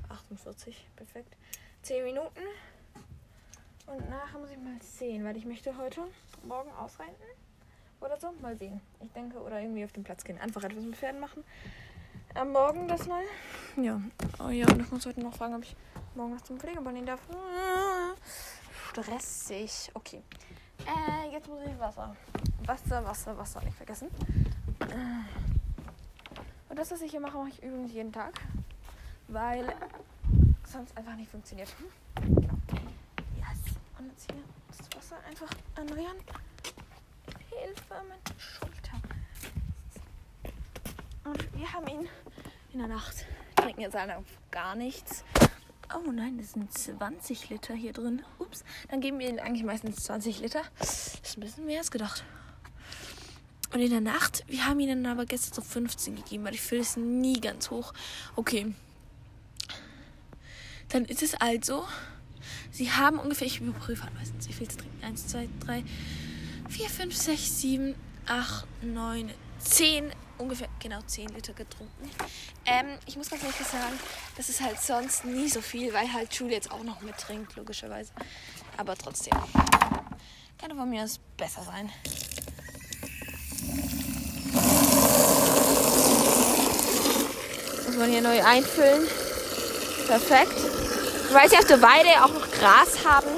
48, 0.09 0.87
perfekt. 0.95 1.35
10 1.83 2.03
Minuten. 2.05 2.41
Und 3.85 4.09
nachher 4.09 4.39
muss 4.39 4.49
ich 4.49 4.57
mal 4.57 4.81
sehen, 4.81 5.23
weil 5.25 5.37
ich 5.37 5.45
möchte 5.45 5.77
heute 5.77 6.01
morgen 6.43 6.71
ausreiten 6.71 7.13
oder 8.01 8.19
so. 8.19 8.31
Mal 8.41 8.57
sehen. 8.57 8.81
Ich 9.01 9.11
denke, 9.11 9.37
oder 9.39 9.59
irgendwie 9.59 9.85
auf 9.85 9.91
den 9.91 10.03
Platz 10.03 10.23
gehen. 10.23 10.39
Einfach 10.39 10.63
etwas 10.63 10.83
mit 10.83 10.95
Pferden 10.95 11.19
machen. 11.19 11.43
Am 12.33 12.51
Morgen 12.51 12.87
das 12.87 13.07
mal. 13.07 13.23
Ja. 13.77 14.01
Oh 14.39 14.49
ja, 14.49 14.65
und 14.67 14.81
ich 14.81 14.91
muss 14.91 15.05
heute 15.05 15.21
noch 15.21 15.35
fragen, 15.35 15.53
ob 15.55 15.63
ich 15.63 15.75
morgen 16.15 16.36
noch 16.36 16.41
zum 16.41 16.60
Pflegebahn 16.60 17.05
darf. 17.05 17.22
Stressig. 18.89 19.91
Okay. 19.93 20.22
Äh, 20.86 21.32
jetzt 21.32 21.48
muss 21.48 21.60
ich 21.65 21.79
Wasser. 21.79 22.15
Wasser, 22.65 23.03
Wasser, 23.05 23.38
Wasser. 23.38 23.62
Nicht 23.62 23.75
vergessen. 23.77 24.10
Und 26.70 26.79
das, 26.79 26.91
was 26.91 27.01
ich 27.01 27.12
hier 27.12 27.20
mache, 27.20 27.38
mache 27.38 27.50
ich 27.50 27.63
übrigens 27.63 27.91
jeden 27.93 28.12
Tag. 28.12 28.34
Weil 29.27 29.75
sonst 30.72 30.96
einfach 30.98 31.15
nicht 31.15 31.32
funktioniert. 31.32 31.74
Genau. 32.15 32.53
Yes. 33.38 33.75
Und 33.98 34.10
jetzt 34.10 34.32
hier 34.32 34.41
das 34.67 34.98
Wasser 34.98 35.17
einfach 35.27 35.50
erneuern. 35.75 36.17
Hilfe, 37.50 37.96
meine 38.08 38.39
Schulter. 38.39 39.01
Und 41.24 41.58
wir 41.58 41.72
haben 41.72 41.88
ihn 41.88 42.10
in 42.74 42.79
der 42.79 42.88
Nacht. 42.88 43.25
Trinken 43.55 43.82
jetzt 43.82 43.96
alle 43.96 44.24
gar 44.51 44.75
nichts. 44.75 45.24
Oh 45.95 46.12
nein, 46.12 46.38
das 46.38 46.53
sind 46.53 46.75
20 46.75 47.50
Liter 47.50 47.73
hier 47.75 47.93
drin. 47.93 48.23
Ups. 48.39 48.63
Dann 48.89 49.00
geben 49.01 49.19
wir 49.19 49.29
ihnen 49.29 49.39
eigentlich 49.39 49.63
meistens 49.63 50.03
20 50.03 50.39
Liter. 50.39 50.62
Das 50.79 51.19
ist 51.23 51.38
ein 51.38 51.41
bisschen 51.41 51.65
mehr 51.65 51.79
als 51.79 51.91
gedacht. 51.91 52.23
Und 53.73 53.79
in 53.79 53.89
der 53.89 54.01
Nacht, 54.01 54.43
wir 54.47 54.65
haben 54.65 54.79
ihnen 54.79 55.05
aber 55.05 55.25
gestern 55.25 55.53
so 55.53 55.62
15 55.62 56.15
gegeben, 56.15 56.45
weil 56.45 56.53
ich 56.53 56.62
fülle 56.62 56.81
es 56.81 56.97
nie 56.97 57.39
ganz 57.39 57.69
hoch. 57.69 57.93
Okay. 58.35 58.73
Dann 60.89 61.05
ist 61.05 61.23
es 61.23 61.33
also, 61.35 61.85
sie 62.71 62.91
haben 62.91 63.17
ungefähr, 63.17 63.47
ich 63.47 63.62
überprüfe 63.62 64.07
meistens, 64.15 64.47
wie 64.47 64.53
viel 64.53 64.69
sie 64.69 64.77
trinken. 64.77 65.03
1, 65.03 65.27
2, 65.27 65.50
3, 65.65 65.83
4, 66.69 66.89
5, 66.89 67.15
6, 67.15 67.62
7, 67.62 67.95
8, 68.27 68.67
9, 68.83 69.31
10, 69.63 70.12
ungefähr 70.38 70.67
genau 70.79 71.01
10 71.01 71.29
Liter 71.29 71.53
getrunken. 71.53 72.10
Ähm, 72.65 72.98
ich 73.05 73.15
muss 73.17 73.29
ganz 73.29 73.43
ehrlich 73.43 73.58
sagen, 73.58 74.00
das 74.38 74.50
ist 74.50 74.62
halt 74.62 74.79
sonst 74.79 75.25
nie 75.25 75.48
so 75.50 75.62
viel, 75.62 75.93
weil 75.93 76.12
halt 76.12 76.34
Julie 76.34 76.55
jetzt 76.55 76.72
auch 76.72 76.84
noch 76.84 77.01
mittrinkt, 77.01 77.55
logischerweise. 77.55 78.12
Aber 78.77 78.96
trotzdem. 78.96 79.34
Kann 80.60 80.77
von 80.77 80.89
mir 80.89 81.03
aus 81.03 81.20
besser 81.38 81.63
sein. 81.63 81.89
Muss 87.86 87.98
man 87.98 88.10
hier 88.10 88.22
neu 88.22 88.43
einfüllen. 88.43 89.08
Perfekt. 90.08 90.53
Weil 91.32 91.50
sie 91.50 91.58
auf 91.58 91.65
der 91.65 91.82
Weide 91.82 92.24
auch 92.24 92.34
noch 92.34 92.51
Gras 92.51 93.05
haben, 93.05 93.29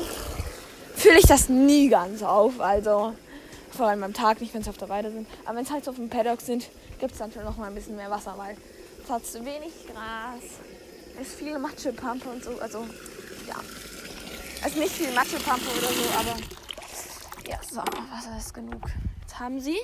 fülle 0.96 1.20
ich 1.20 1.26
das 1.26 1.50
nie 1.50 1.90
ganz 1.90 2.24
auf. 2.24 2.60
Also 2.60 3.16
vor 3.76 3.88
allem 3.88 4.04
am 4.04 4.14
Tag 4.14 4.42
nicht, 4.42 4.54
wenn 4.54 4.64
sie 4.64 4.70
auf 4.70 4.78
der 4.78 4.90
Weide 4.90 5.12
sind. 5.12 5.28
Aber 5.46 5.58
wenn 5.58 5.66
es 5.66 5.72
halt 5.72 5.86
so 5.86 5.92
auf 5.92 5.98
dem 5.98 6.10
Paddock 6.10 6.42
sind, 6.42 6.70
gibt 7.00 7.12
es 7.12 7.20
dann 7.20 7.32
schon 7.32 7.44
noch 7.44 7.58
mal 7.58 7.68
ein 7.68 7.76
bisschen 7.76 7.96
mehr 7.96 8.10
Wasser, 8.10 8.34
weil 8.38 8.58
es 9.04 9.10
hat 9.10 9.26
zu 9.26 9.46
wenig 9.46 9.74
Gras. 9.88 10.44
Es 11.22 11.28
ist 11.28 11.40
viel 11.40 11.58
Matschepampe 11.60 12.28
und 12.30 12.44
so. 12.44 12.60
Also 12.60 12.86
ja. 13.48 13.56
Es 14.62 14.68
ist 14.68 14.78
nicht 14.78 14.92
viel 14.94 15.14
Matschepampe 15.14 15.66
oder 15.78 15.88
so, 15.88 16.20
aber 16.20 16.40
ja, 17.48 17.60
so, 17.62 17.78
Wasser 17.78 18.38
ist 18.38 18.54
genug. 18.54 18.82
Jetzt 19.22 19.40
haben 19.40 19.60
sie. 19.60 19.78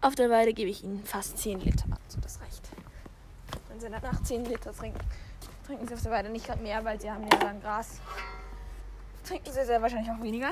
Auf 0.00 0.14
der 0.14 0.30
Weide 0.30 0.54
gebe 0.54 0.70
ich 0.70 0.84
ihnen 0.84 1.04
fast 1.04 1.38
10 1.38 1.60
Liter. 1.60 1.84
Also 2.06 2.20
das 2.20 2.40
reicht. 2.40 2.62
Wenn 3.68 3.80
sie 3.80 3.88
danach 3.90 4.22
10 4.22 4.44
Liter 4.44 4.72
trinken, 4.72 5.00
trinken 5.66 5.86
sie 5.86 5.94
auf 5.94 6.02
der 6.02 6.12
Weide 6.12 6.28
nicht 6.30 6.46
gerade 6.46 6.62
mehr, 6.62 6.84
weil 6.84 7.00
sie 7.00 7.10
haben 7.10 7.24
ja 7.24 7.38
dann 7.38 7.60
Gras. 7.60 8.00
Trinken 9.24 9.52
sie 9.52 9.64
sehr 9.64 9.82
wahrscheinlich 9.82 10.10
auch 10.10 10.22
weniger. 10.22 10.50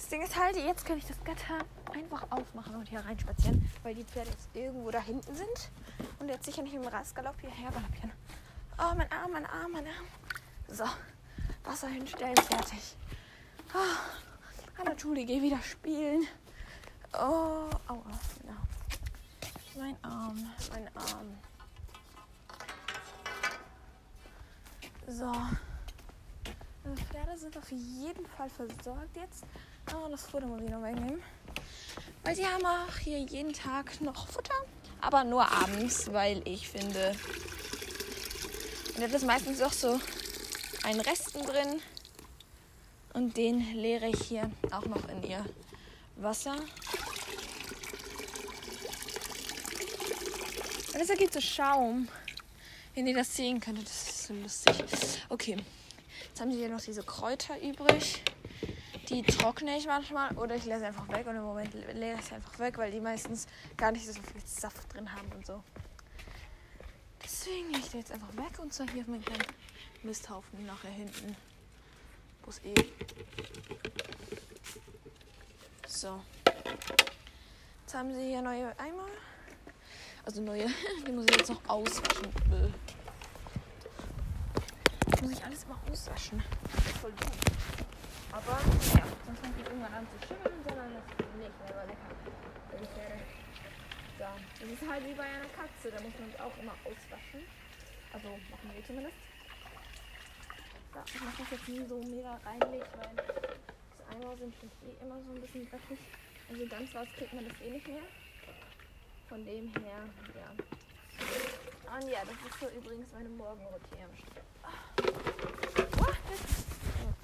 Das 0.00 0.08
Ding 0.08 0.22
ist 0.22 0.34
halt, 0.34 0.56
jetzt 0.56 0.86
kann 0.86 0.96
ich 0.96 1.04
das 1.04 1.22
Gatter 1.24 1.62
einfach 1.92 2.26
aufmachen 2.30 2.74
und 2.74 2.88
hier 2.88 3.00
reinspazieren, 3.00 3.70
weil 3.82 3.94
die 3.94 4.02
Pferde 4.02 4.30
jetzt 4.30 4.48
irgendwo 4.54 4.90
da 4.90 4.98
hinten 4.98 5.34
sind 5.36 5.70
und 6.18 6.28
jetzt 6.28 6.46
sicher 6.46 6.62
nicht 6.62 6.72
im 6.72 6.86
Rastgalopp 6.86 7.38
hierher 7.38 7.70
galoppieren. 7.70 8.10
Oh, 8.78 8.94
mein 8.96 9.12
Arm, 9.12 9.30
mein 9.30 9.44
Arm, 9.44 9.72
mein 9.72 9.86
Arm. 9.86 10.06
So, 10.68 10.84
Wasser 11.64 11.88
hinstellen, 11.88 12.34
fertig. 12.34 12.96
Oh, 13.74 14.80
Anna 14.80 14.94
Julie, 14.94 15.26
geh 15.26 15.42
wieder 15.42 15.60
spielen. 15.60 16.26
Oh, 17.12 17.68
aua, 17.86 18.18
genau. 18.40 18.56
Mein 19.76 19.96
Arm, 20.02 20.50
mein 20.72 20.96
Arm. 20.96 21.38
So. 25.06 25.32
Die 26.86 27.04
Pferde 27.04 27.36
sind 27.36 27.56
auf 27.58 27.70
jeden 27.70 28.26
Fall 28.26 28.48
versorgt 28.48 29.14
jetzt. 29.14 29.44
Oh, 29.94 30.08
das 30.10 30.22
Futter 30.22 30.46
muss 30.46 30.62
ich 30.62 30.70
noch 30.70 30.82
wegnehmen. 30.82 31.22
Weil 32.22 32.36
sie 32.36 32.46
haben 32.46 32.64
auch 32.64 32.96
hier 32.98 33.18
jeden 33.18 33.52
Tag 33.52 34.00
noch 34.00 34.28
Futter. 34.28 34.54
Aber 35.00 35.24
nur 35.24 35.50
abends, 35.50 36.12
weil 36.12 36.46
ich 36.46 36.68
finde. 36.68 37.16
Und 38.94 39.00
jetzt 39.00 39.14
ist 39.14 39.24
meistens 39.24 39.60
auch 39.62 39.72
so 39.72 40.00
ein 40.84 41.00
Resten 41.00 41.42
drin. 41.44 41.80
Und 43.14 43.36
den 43.36 43.74
leere 43.74 44.08
ich 44.08 44.22
hier 44.22 44.50
auch 44.70 44.84
noch 44.84 45.08
in 45.08 45.22
ihr 45.24 45.44
Wasser. 46.16 46.54
Und 50.92 51.00
das 51.00 51.08
ergibt 51.08 51.32
so 51.32 51.40
Schaum. 51.40 52.08
Wenn 52.94 53.06
ihr 53.06 53.14
das 53.14 53.34
sehen 53.34 53.60
könntet, 53.60 53.86
das 53.86 54.08
ist 54.08 54.26
so 54.26 54.34
lustig. 54.34 54.74
Okay. 55.28 55.56
Jetzt 56.28 56.40
haben 56.40 56.52
sie 56.52 56.58
hier 56.58 56.68
noch 56.68 56.80
diese 56.80 57.02
Kräuter 57.02 57.60
übrig. 57.60 58.22
Die 59.10 59.22
trockne 59.22 59.76
ich 59.76 59.86
manchmal 59.86 60.30
oder 60.38 60.54
ich 60.54 60.64
lasse 60.66 60.86
einfach 60.86 61.08
weg 61.08 61.26
und 61.26 61.34
im 61.34 61.42
Moment 61.42 61.74
leere 61.74 62.20
ich 62.20 62.32
einfach 62.32 62.56
weg, 62.60 62.78
weil 62.78 62.92
die 62.92 63.00
meistens 63.00 63.48
gar 63.76 63.90
nicht 63.90 64.06
so 64.06 64.12
viel 64.12 64.40
Saft 64.46 64.94
drin 64.94 65.12
haben 65.12 65.28
und 65.32 65.44
so. 65.44 65.64
Deswegen 67.20 67.66
lege 67.72 67.78
ich 67.80 67.90
die 67.90 67.96
jetzt 67.96 68.12
einfach 68.12 68.32
weg 68.36 68.56
und 68.60 68.72
zwar 68.72 68.88
hier 68.88 69.02
auf 69.02 69.08
meinen 69.08 69.24
kleinen 69.24 69.46
Misthaufen 70.04 70.64
nachher 70.64 70.90
hinten. 70.90 71.36
Wo 72.44 72.52
eh. 72.68 72.74
So. 75.88 76.22
Jetzt 77.82 77.94
haben 77.94 78.14
sie 78.14 78.28
hier 78.28 78.42
neue 78.42 78.78
Eimer. 78.78 79.08
Also 80.24 80.40
neue. 80.40 80.68
Die 81.06 81.10
muss 81.10 81.26
ich 81.28 81.36
jetzt 81.36 81.50
noch 81.50 81.68
auswaschen. 81.68 82.28
Muss 85.20 85.32
ich 85.32 85.44
alles 85.44 85.64
immer 85.64 85.78
auswaschen. 85.90 86.40
Voll 87.00 87.12
dumm. 87.12 87.89
Aber 88.32 88.58
ja, 88.62 89.04
sonst 89.26 89.40
fängt 89.40 89.58
die 89.58 89.62
irgendwann 89.62 89.94
an 89.94 90.06
zu 90.06 90.26
schimmeln, 90.26 90.62
sondern 90.66 90.94
das 90.94 91.04
ist 91.04 91.34
nicht 91.36 91.54
mehr 91.58 91.68
so 91.68 91.82
lecker. 91.86 92.20
So. 94.20 94.26
Das 94.60 94.68
ist 94.70 94.84
halt 94.88 95.04
wie 95.06 95.14
bei 95.14 95.24
einer 95.24 95.48
Katze. 95.56 95.90
Da 95.90 96.00
muss 96.00 96.12
man 96.20 96.28
es 96.28 96.40
auch 96.40 96.56
immer 96.60 96.76
auswaschen. 96.84 97.42
Also 98.12 98.28
machen 98.50 98.70
wir 98.74 98.84
zumindest. 98.84 99.16
So, 100.92 101.00
ich 101.06 101.20
mache 101.22 101.42
das 101.42 101.50
jetzt 101.50 101.68
nie 101.68 101.86
so 101.86 101.98
mega 102.02 102.38
reinlegt, 102.44 102.90
weil 102.98 103.14
das 103.16 103.26
Eimer 104.12 104.36
sind 104.36 104.54
schon 104.60 104.70
eh 104.84 104.94
immer 105.00 105.16
so 105.24 105.32
ein 105.32 105.40
bisschen 105.40 105.70
dreckig. 105.70 105.98
Also 106.50 106.66
ganz 106.66 106.94
raus 106.94 107.08
kriegt 107.16 107.32
man 107.32 107.48
das 107.48 107.60
eh 107.62 107.70
nicht 107.70 107.88
mehr. 107.88 108.02
Von 109.28 109.44
dem 109.44 109.72
her, 109.74 110.04
ja. 110.36 110.50
Und 111.94 112.08
ja, 112.08 112.20
das 112.20 112.34
ist 112.34 112.60
so 112.60 112.68
übrigens 112.68 113.12
meine 113.12 113.28
Morgenroutine. 113.30 114.08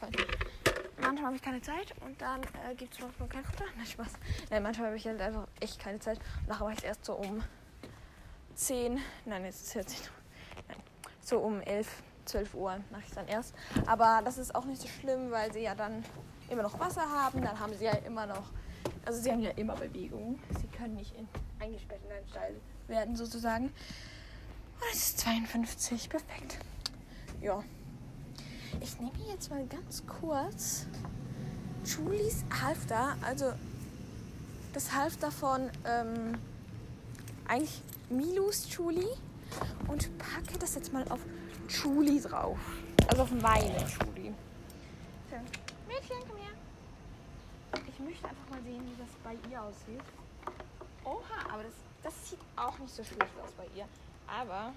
Oh, 0.02 0.36
manchmal 1.06 1.26
habe 1.26 1.36
ich 1.36 1.42
keine 1.42 1.60
Zeit 1.60 1.94
und 2.04 2.20
dann 2.20 2.42
äh, 2.42 2.74
gibt 2.76 2.94
es 2.94 3.00
manchmal 3.00 3.28
kein 3.28 3.44
Futter. 3.44 3.64
Nein, 3.76 3.86
Spaß. 3.86 4.12
Nein, 4.50 4.62
manchmal 4.62 4.88
habe 4.88 4.96
ich 4.96 5.06
halt 5.06 5.20
einfach 5.20 5.46
echt 5.60 5.78
keine 5.78 5.98
Zeit. 6.00 6.18
Und 6.40 6.48
nachher 6.48 6.64
mache 6.64 6.72
ich 6.72 6.78
es 6.78 6.84
erst 6.84 7.04
so 7.04 7.14
um 7.14 7.42
10, 8.54 8.98
nein, 9.26 9.44
jetzt 9.44 9.56
ist 9.56 9.66
es 9.66 9.72
14 9.72 10.08
nein, 10.68 10.78
so 11.20 11.38
um 11.38 11.60
11, 11.60 12.02
12 12.24 12.54
Uhr 12.54 12.80
mache 12.90 13.02
ich 13.02 13.08
es 13.08 13.14
dann 13.14 13.28
erst. 13.28 13.54
Aber 13.86 14.22
das 14.24 14.38
ist 14.38 14.54
auch 14.54 14.64
nicht 14.64 14.80
so 14.80 14.88
schlimm, 14.88 15.30
weil 15.30 15.52
sie 15.52 15.60
ja 15.60 15.74
dann 15.74 16.04
immer 16.48 16.62
noch 16.62 16.78
Wasser 16.78 17.02
haben. 17.02 17.42
Dann 17.42 17.58
haben 17.58 17.74
sie 17.74 17.84
ja 17.84 17.92
immer 17.92 18.26
noch, 18.26 18.50
also 19.04 19.20
sie 19.20 19.30
haben 19.30 19.40
ja 19.40 19.50
immer 19.52 19.74
Bewegung. 19.76 20.38
Sie 20.60 20.66
können 20.68 20.94
nicht 20.94 21.14
in, 21.16 21.28
eingesperrt 21.60 22.00
in 22.04 22.12
einen 22.12 22.28
Stall 22.28 22.54
werden 22.88 23.14
sozusagen. 23.14 23.66
Und 23.66 24.92
es 24.92 24.98
ist 24.98 25.20
52, 25.20 26.08
perfekt. 26.08 26.58
Ja. 27.40 27.62
Ich 28.80 28.98
nehme 29.00 29.12
jetzt 29.30 29.50
mal 29.50 29.66
ganz 29.66 30.02
kurz 30.06 30.86
Julies 31.84 32.44
Halfter, 32.62 33.16
also 33.22 33.52
das 34.72 34.92
Halfter 34.92 35.30
von 35.30 35.70
ähm, 35.84 36.38
eigentlich 37.48 37.82
Milus 38.10 38.66
Julie 38.74 39.16
und 39.88 40.18
packe 40.18 40.58
das 40.58 40.74
jetzt 40.74 40.92
mal 40.92 41.04
auf 41.08 41.20
Julie 41.68 42.20
drauf. 42.20 42.58
Also 43.08 43.22
auf 43.22 43.30
meine 43.30 43.78
Julie. 43.78 44.34
So. 45.30 45.36
Mädchen, 45.86 46.16
komm 46.28 46.38
her. 46.38 46.52
Ich 47.88 47.98
möchte 48.00 48.28
einfach 48.28 48.50
mal 48.50 48.62
sehen, 48.62 48.82
wie 48.84 49.02
das 49.02 49.10
bei 49.22 49.50
ihr 49.50 49.62
aussieht. 49.62 50.02
Oha, 51.04 51.52
aber 51.52 51.62
das, 51.62 51.72
das 52.02 52.30
sieht 52.30 52.40
auch 52.56 52.78
nicht 52.78 52.94
so 52.94 53.04
schlecht 53.04 53.32
aus 53.42 53.52
bei 53.56 53.66
ihr. 53.76 53.86
Aber 54.26 54.72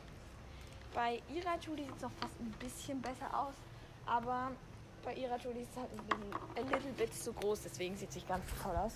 bei 0.94 1.22
ihrer 1.34 1.60
Julie 1.60 1.86
sieht 1.86 1.96
es 1.98 2.02
noch 2.04 2.12
fast 2.20 2.40
ein 2.40 2.52
bisschen 2.60 3.02
besser 3.02 3.38
aus. 3.38 3.54
Aber 4.10 4.52
bei 5.04 5.14
ihrer 5.14 5.38
Julie 5.38 5.62
ist 5.62 5.70
es 5.72 5.78
halt 5.78 5.90
ein 5.92 6.06
bisschen, 6.06 6.34
a 6.58 6.76
little 6.76 6.92
bit 6.98 7.14
zu 7.14 7.32
groß, 7.32 7.62
deswegen 7.64 7.96
sieht 7.96 8.12
sie 8.12 8.22
ganz 8.22 8.44
toll 8.62 8.76
aus. 8.76 8.94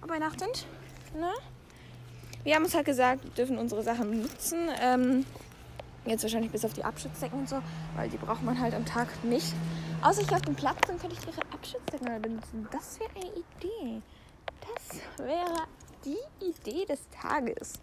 Aber 0.00 0.12
bei 0.12 0.18
Nacht 0.18 0.38
sind, 0.38 0.66
ne? 1.14 1.32
Wir 2.42 2.56
haben 2.56 2.64
uns 2.64 2.74
halt 2.74 2.84
gesagt, 2.84 3.24
wir 3.24 3.30
dürfen 3.30 3.56
unsere 3.56 3.82
Sachen 3.82 4.10
benutzen. 4.10 4.68
Ähm, 4.80 5.24
jetzt 6.04 6.22
wahrscheinlich 6.22 6.52
bis 6.52 6.62
auf 6.64 6.74
die 6.74 6.84
Abschützdecken 6.84 7.38
und 7.40 7.48
so, 7.48 7.62
weil 7.96 8.10
die 8.10 8.18
braucht 8.18 8.42
man 8.42 8.60
halt 8.60 8.74
am 8.74 8.84
Tag 8.84 9.08
nicht. 9.24 9.54
Außer 10.02 10.20
ich 10.20 10.30
auf 10.30 10.42
dem 10.42 10.54
Platz, 10.54 10.76
dann 10.86 10.98
könnte 10.98 11.16
ich 11.18 11.26
ihre 11.26 11.40
Abschützdecken 11.50 12.06
mal 12.06 12.20
benutzen. 12.20 12.68
Das 12.70 13.00
wäre 13.00 13.10
eine 13.14 13.30
Idee. 13.30 14.02
Das 14.60 15.26
wäre 15.26 15.66
die 16.04 16.44
Idee 16.44 16.84
des 16.84 17.08
Tages. 17.08 17.80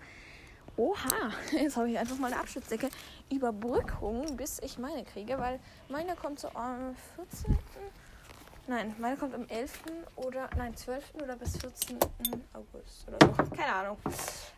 Oha, 0.77 1.31
jetzt 1.51 1.77
habe 1.77 1.89
ich 1.91 1.97
einfach 1.97 2.17
mal 2.17 2.31
eine 2.31 2.39
Abschnittsdecke. 2.39 2.89
Überbrückung, 3.29 4.37
bis 4.37 4.59
ich 4.59 4.77
meine 4.77 5.03
kriege, 5.03 5.37
weil 5.37 5.59
meine 5.89 6.15
kommt 6.15 6.39
so 6.39 6.49
am 6.49 6.95
14. 7.15 7.57
Nein, 8.67 8.95
meine 8.99 9.17
kommt 9.17 9.33
am 9.33 9.47
11. 9.47 9.81
oder, 10.15 10.49
nein, 10.55 10.75
12. 10.75 11.15
oder 11.15 11.35
bis 11.35 11.57
14. 11.57 11.97
August 12.53 13.07
oder 13.07 13.17
so. 13.21 13.55
Keine 13.55 13.73
Ahnung. 13.73 13.97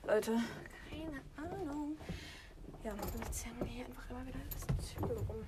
Leute, 0.06 0.38
keine 0.89 1.21
Ahnung. 1.38 1.97
Ja, 2.84 2.93
jetzt 3.26 3.45
haben 3.45 3.60
wir 3.60 3.67
hier 3.67 3.86
einfach 3.86 4.10
immer 4.10 4.26
wieder 4.28 4.39
das 4.52 4.88
Zügel 4.88 5.17
rum. 5.17 5.45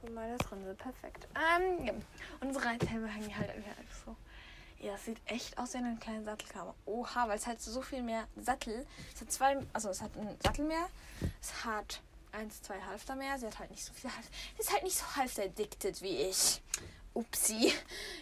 Von 0.00 0.14
meiner 0.14 0.38
Trense. 0.38 0.74
Perfekt. 0.74 1.28
Ähm, 1.34 1.84
ja. 1.86 1.92
Unsere 2.40 2.64
Reithelme 2.64 3.08
hängen 3.08 3.36
halt 3.36 3.50
einfach 3.50 3.72
so 4.06 4.16
ja, 4.82 4.94
es 4.94 5.04
sieht 5.04 5.20
echt 5.26 5.56
aus 5.58 5.74
wie 5.74 5.78
eine 5.78 5.96
kleine 5.96 6.24
Sattelkammer. 6.24 6.74
Oha, 6.86 7.28
weil 7.28 7.36
es 7.36 7.46
hat 7.46 7.60
so 7.60 7.80
viel 7.82 8.02
mehr 8.02 8.26
Sattel. 8.36 8.84
Es 9.14 9.20
hat 9.20 9.30
zwei, 9.30 9.56
also 9.72 9.88
es 9.88 10.02
hat 10.02 10.16
einen 10.16 10.36
Sattel 10.40 10.64
mehr. 10.66 10.88
Es 11.40 11.64
hat 11.64 12.02
eins, 12.32 12.62
zwei 12.62 12.80
Halfter 12.82 13.14
mehr. 13.14 13.38
Sie 13.38 13.46
hat 13.46 13.60
halt 13.60 13.70
nicht 13.70 13.84
so 13.84 13.92
viel 13.92 14.10
Halfter. 14.10 14.32
Ist 14.58 14.72
halt 14.72 14.82
nicht 14.82 14.98
so 14.98 15.04
halfter 15.16 15.44
addicted 15.44 16.02
wie 16.02 16.22
ich. 16.22 16.60
Upsi. 17.14 17.72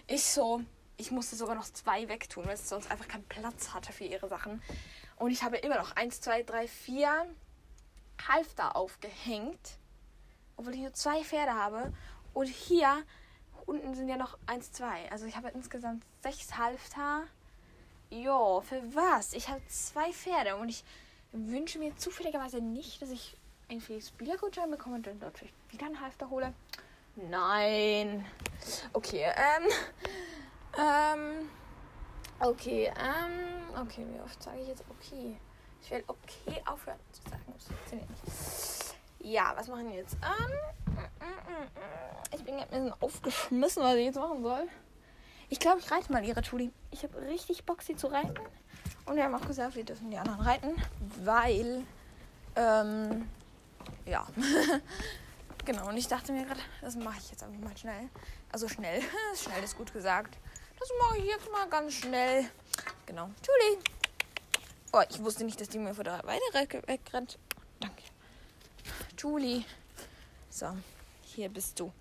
Ich 0.07 0.25
so, 0.25 0.61
ich 0.99 1.11
musste 1.11 1.35
sogar 1.35 1.55
noch 1.55 1.65
zwei 1.65 2.09
wegtun, 2.09 2.45
weil 2.45 2.55
es 2.55 2.69
sonst 2.69 2.91
einfach 2.91 3.09
keinen 3.09 3.25
Platz 3.25 3.73
hatte 3.73 3.93
für 3.93 4.05
ihre 4.05 4.29
Sachen. 4.29 4.63
Und 5.17 5.31
ich 5.31 5.43
habe 5.43 5.57
immer 5.57 5.79
noch 5.79 5.97
eins, 5.97 6.21
zwei, 6.21 6.43
drei, 6.43 6.69
vier 6.69 7.27
Halfter 8.29 8.77
aufgehängt. 8.77 9.79
Obwohl 10.57 10.75
ich 10.75 10.81
nur 10.81 10.93
zwei 10.93 11.25
Pferde 11.25 11.55
habe. 11.55 11.95
Und 12.35 12.49
hier 12.49 13.03
unten 13.67 13.95
sind 13.95 14.09
ja 14.09 14.17
noch 14.17 14.39
1, 14.47 14.73
2. 14.73 15.11
Also 15.11 15.27
ich 15.27 15.37
habe 15.37 15.49
insgesamt 15.49 16.05
sechs 16.23 16.57
Halfter. 16.57 17.25
Jo, 18.11 18.61
für 18.61 18.83
was? 18.95 19.33
Ich 19.35 19.49
habe 19.49 19.61
zwei 19.69 20.13
Pferde 20.13 20.57
und 20.57 20.69
ich 20.69 20.85
wünsche 21.33 21.79
mir 21.79 21.97
zufälligerweise 21.97 22.61
nicht, 22.61 23.01
dass 23.01 23.11
ich 23.11 23.37
einen 23.69 23.81
Spielergutschein 23.81 24.71
bekomme 24.71 24.97
und 24.97 25.07
dann 25.07 25.21
dort 25.21 25.41
wieder 25.71 25.87
einen 25.87 26.01
Halfter 26.01 26.29
hole. 26.29 26.53
Nein. 27.17 28.25
Okay, 28.93 29.25
ähm. 29.25 29.69
Ähm. 30.79 31.51
Okay, 32.41 32.93
ähm. 32.99 33.81
Okay, 33.81 34.07
wie 34.13 34.21
oft 34.21 34.43
sage 34.43 34.61
ich 34.61 34.69
jetzt 34.69 34.85
okay? 34.91 35.37
Ich 35.83 35.91
will 35.91 36.05
okay 36.07 36.63
aufhören 36.67 36.99
zu 37.13 37.23
sagen. 37.31 37.43
Das 37.55 37.67
funktioniert 37.67 38.11
nicht. 38.11 38.90
Ja, 39.23 39.53
was 39.57 39.69
machen 39.69 39.89
wir 39.91 39.97
jetzt? 39.97 40.15
Ähm. 40.15 40.51
Ich 42.33 42.45
bin 42.45 42.55
ein 42.55 42.69
bisschen 42.69 42.93
aufgeschmissen, 43.01 43.83
was 43.83 43.95
ich 43.95 44.07
jetzt 44.07 44.17
machen 44.17 44.43
soll. 44.43 44.69
Ich 45.49 45.59
glaube, 45.59 45.81
ich 45.81 45.91
reite 45.91 46.13
mal 46.13 46.25
ihre 46.25 46.43
Tuli. 46.43 46.73
Ich 46.91 47.03
habe 47.03 47.21
richtig 47.23 47.65
Bock, 47.65 47.83
sie 47.83 47.97
zu 47.97 48.07
reiten. 48.07 48.39
Und 49.07 49.17
wir 49.17 49.25
haben 49.25 49.35
auch 49.35 49.47
gesagt, 49.47 49.75
wir 49.75 49.85
dürfen 49.85 50.11
die 50.11 50.17
anderen 50.17 50.41
reiten, 50.41 50.81
weil, 51.25 51.85
ähm, 52.55 53.29
ja. 54.07 54.27
genau, 55.65 55.89
und 55.89 55.97
ich 55.97 56.07
dachte 56.07 56.33
mir 56.33 56.45
gerade, 56.45 56.61
das 56.81 56.97
mache 56.97 57.19
ich 57.19 57.31
jetzt 57.31 57.43
einfach 57.43 57.61
mal 57.61 57.77
schnell. 57.77 58.09
Also 58.53 58.69
schnell. 58.69 59.03
schnell 59.35 59.63
ist 59.63 59.77
gut 59.77 59.93
gesagt. 59.93 60.39
Das 60.79 60.89
mache 61.01 61.19
ich 61.19 61.25
jetzt 61.25 61.51
mal 61.51 61.69
ganz 61.69 61.95
schnell. 61.95 62.49
Genau. 63.07 63.29
Tuli. 63.43 63.83
Oh, 64.93 65.03
ich 65.11 65.23
wusste 65.23 65.45
nicht, 65.45 65.61
dass 65.61 65.69
die 65.69 65.79
mir 65.79 65.95
vor 65.95 66.05
der 66.05 66.23
Weide 66.25 66.41
wegrennt. 66.87 67.39
Danke. 67.81 68.03
Julie. 69.19 69.65
So. 70.49 70.77
Hier 71.23 71.49
bist 71.49 71.79
du. 71.79 71.93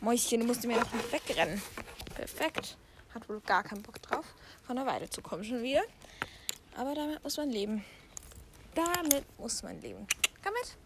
Mäuschen, 0.00 0.40
du 0.40 0.46
musst 0.46 0.64
mir 0.64 0.76
noch 0.78 0.92
nicht 0.92 1.12
wegrennen. 1.12 1.62
Perfekt. 2.14 2.76
Hat 3.14 3.28
wohl 3.28 3.40
gar 3.40 3.62
keinen 3.62 3.82
Bock 3.82 4.02
drauf, 4.02 4.24
von 4.66 4.74
der 4.74 4.86
Weide 4.86 5.08
zu 5.08 5.22
kommen 5.22 5.44
schon 5.44 5.62
wieder. 5.62 5.82
Aber 6.76 6.94
damit 6.94 7.22
muss 7.22 7.36
man 7.36 7.50
leben. 7.50 7.84
Damit 8.74 9.24
muss 9.38 9.62
man 9.62 9.80
leben. 9.80 10.06
Komm 10.42 10.52
mit. 10.54 10.76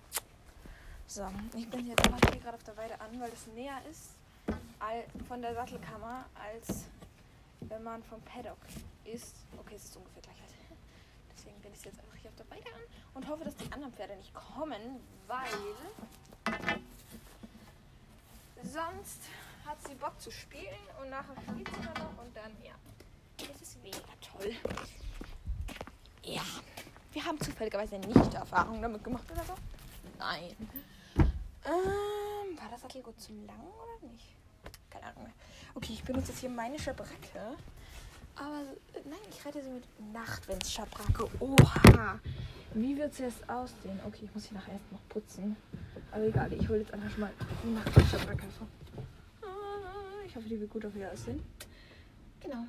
So, 1.06 1.26
ich 1.56 1.70
bin 1.70 1.86
jetzt 1.86 2.06
aber 2.06 2.18
hier 2.30 2.40
gerade 2.40 2.56
auf 2.56 2.64
der 2.64 2.76
Weide 2.76 3.00
an, 3.00 3.18
weil 3.20 3.32
es 3.32 3.46
näher 3.54 3.80
ist 3.90 4.10
von 5.26 5.40
der 5.40 5.54
Sattelkammer, 5.54 6.26
als 6.34 6.84
wenn 7.60 7.82
man 7.82 8.02
vom 8.02 8.20
Paddock 8.22 8.58
ist. 9.04 9.36
Okay, 9.56 9.76
es 9.76 9.84
ist 9.84 9.96
ungefähr 9.96 10.22
gleich 10.22 10.40
halt. 10.40 10.55
Deswegen 11.46 11.62
bin 11.62 11.72
ich 11.72 11.84
jetzt 11.84 12.00
einfach 12.00 12.16
hier 12.16 12.30
auf 12.30 12.36
der 12.36 12.50
Weide 12.50 12.66
an 12.74 12.80
und 13.14 13.28
hoffe, 13.28 13.44
dass 13.44 13.56
die 13.56 13.72
anderen 13.72 13.92
Pferde 13.92 14.16
nicht 14.16 14.34
kommen, 14.34 15.00
weil 15.28 15.46
Sonst 18.62 19.20
hat 19.64 19.80
sie 19.86 19.94
Bock 19.94 20.20
zu 20.20 20.30
spielen 20.30 20.74
und 21.00 21.10
nachher 21.10 21.34
spielt 21.40 21.68
sie 21.68 22.00
noch 22.00 22.24
und 22.24 22.36
dann, 22.36 22.50
ja. 22.64 22.74
Das 23.36 23.62
ist 23.62 23.80
mega 23.82 23.98
toll. 24.20 24.52
Ja. 26.24 26.42
Wir 27.12 27.24
haben 27.24 27.40
zufälligerweise 27.40 27.98
nicht 27.98 28.34
Erfahrung 28.34 28.82
damit 28.82 29.04
gemacht 29.04 29.24
oder 29.30 29.44
so. 29.44 29.54
Nein. 30.18 30.56
Ähm, 31.16 32.58
war 32.58 32.68
das 32.70 32.80
Sattel 32.80 33.02
gut 33.02 33.20
zu 33.20 33.32
lang 33.46 33.60
oder 33.60 34.08
nicht? 34.12 34.34
Keine 34.90 35.06
Ahnung 35.06 35.24
mehr. 35.24 35.32
Okay, 35.74 35.92
ich 35.92 36.02
benutze 36.02 36.32
jetzt 36.32 36.40
hier 36.40 36.50
meine 36.50 36.78
Schabracke. 36.78 37.56
Aber 38.36 38.60
äh, 38.94 39.08
nein, 39.08 39.18
ich 39.30 39.44
rette 39.44 39.62
sie 39.62 39.70
mit 39.70 39.84
Nachtwinds 40.12 40.72
Schabracke. 40.72 41.28
Oha. 41.40 42.20
Wie 42.74 42.96
wird 42.96 43.12
es 43.12 43.18
jetzt 43.18 43.48
aussehen? 43.48 43.98
Okay, 44.06 44.24
ich 44.24 44.34
muss 44.34 44.44
sie 44.44 44.54
nachher 44.54 44.72
erst 44.74 44.92
noch 44.92 45.00
putzen. 45.08 45.56
Aber 46.12 46.24
egal, 46.24 46.52
ich 46.52 46.68
hole 46.68 46.80
jetzt 46.80 46.92
einfach 46.92 47.16
mal 47.16 47.32
die 47.64 47.70
Nachtwindschabracke. 47.70 48.44
Ich 50.26 50.36
hoffe, 50.36 50.48
die 50.48 50.60
wird 50.60 50.70
gut 50.70 50.84
auf 50.84 50.94
ihr 50.94 51.10
aussehen. 51.10 51.42
Genau. 52.40 52.66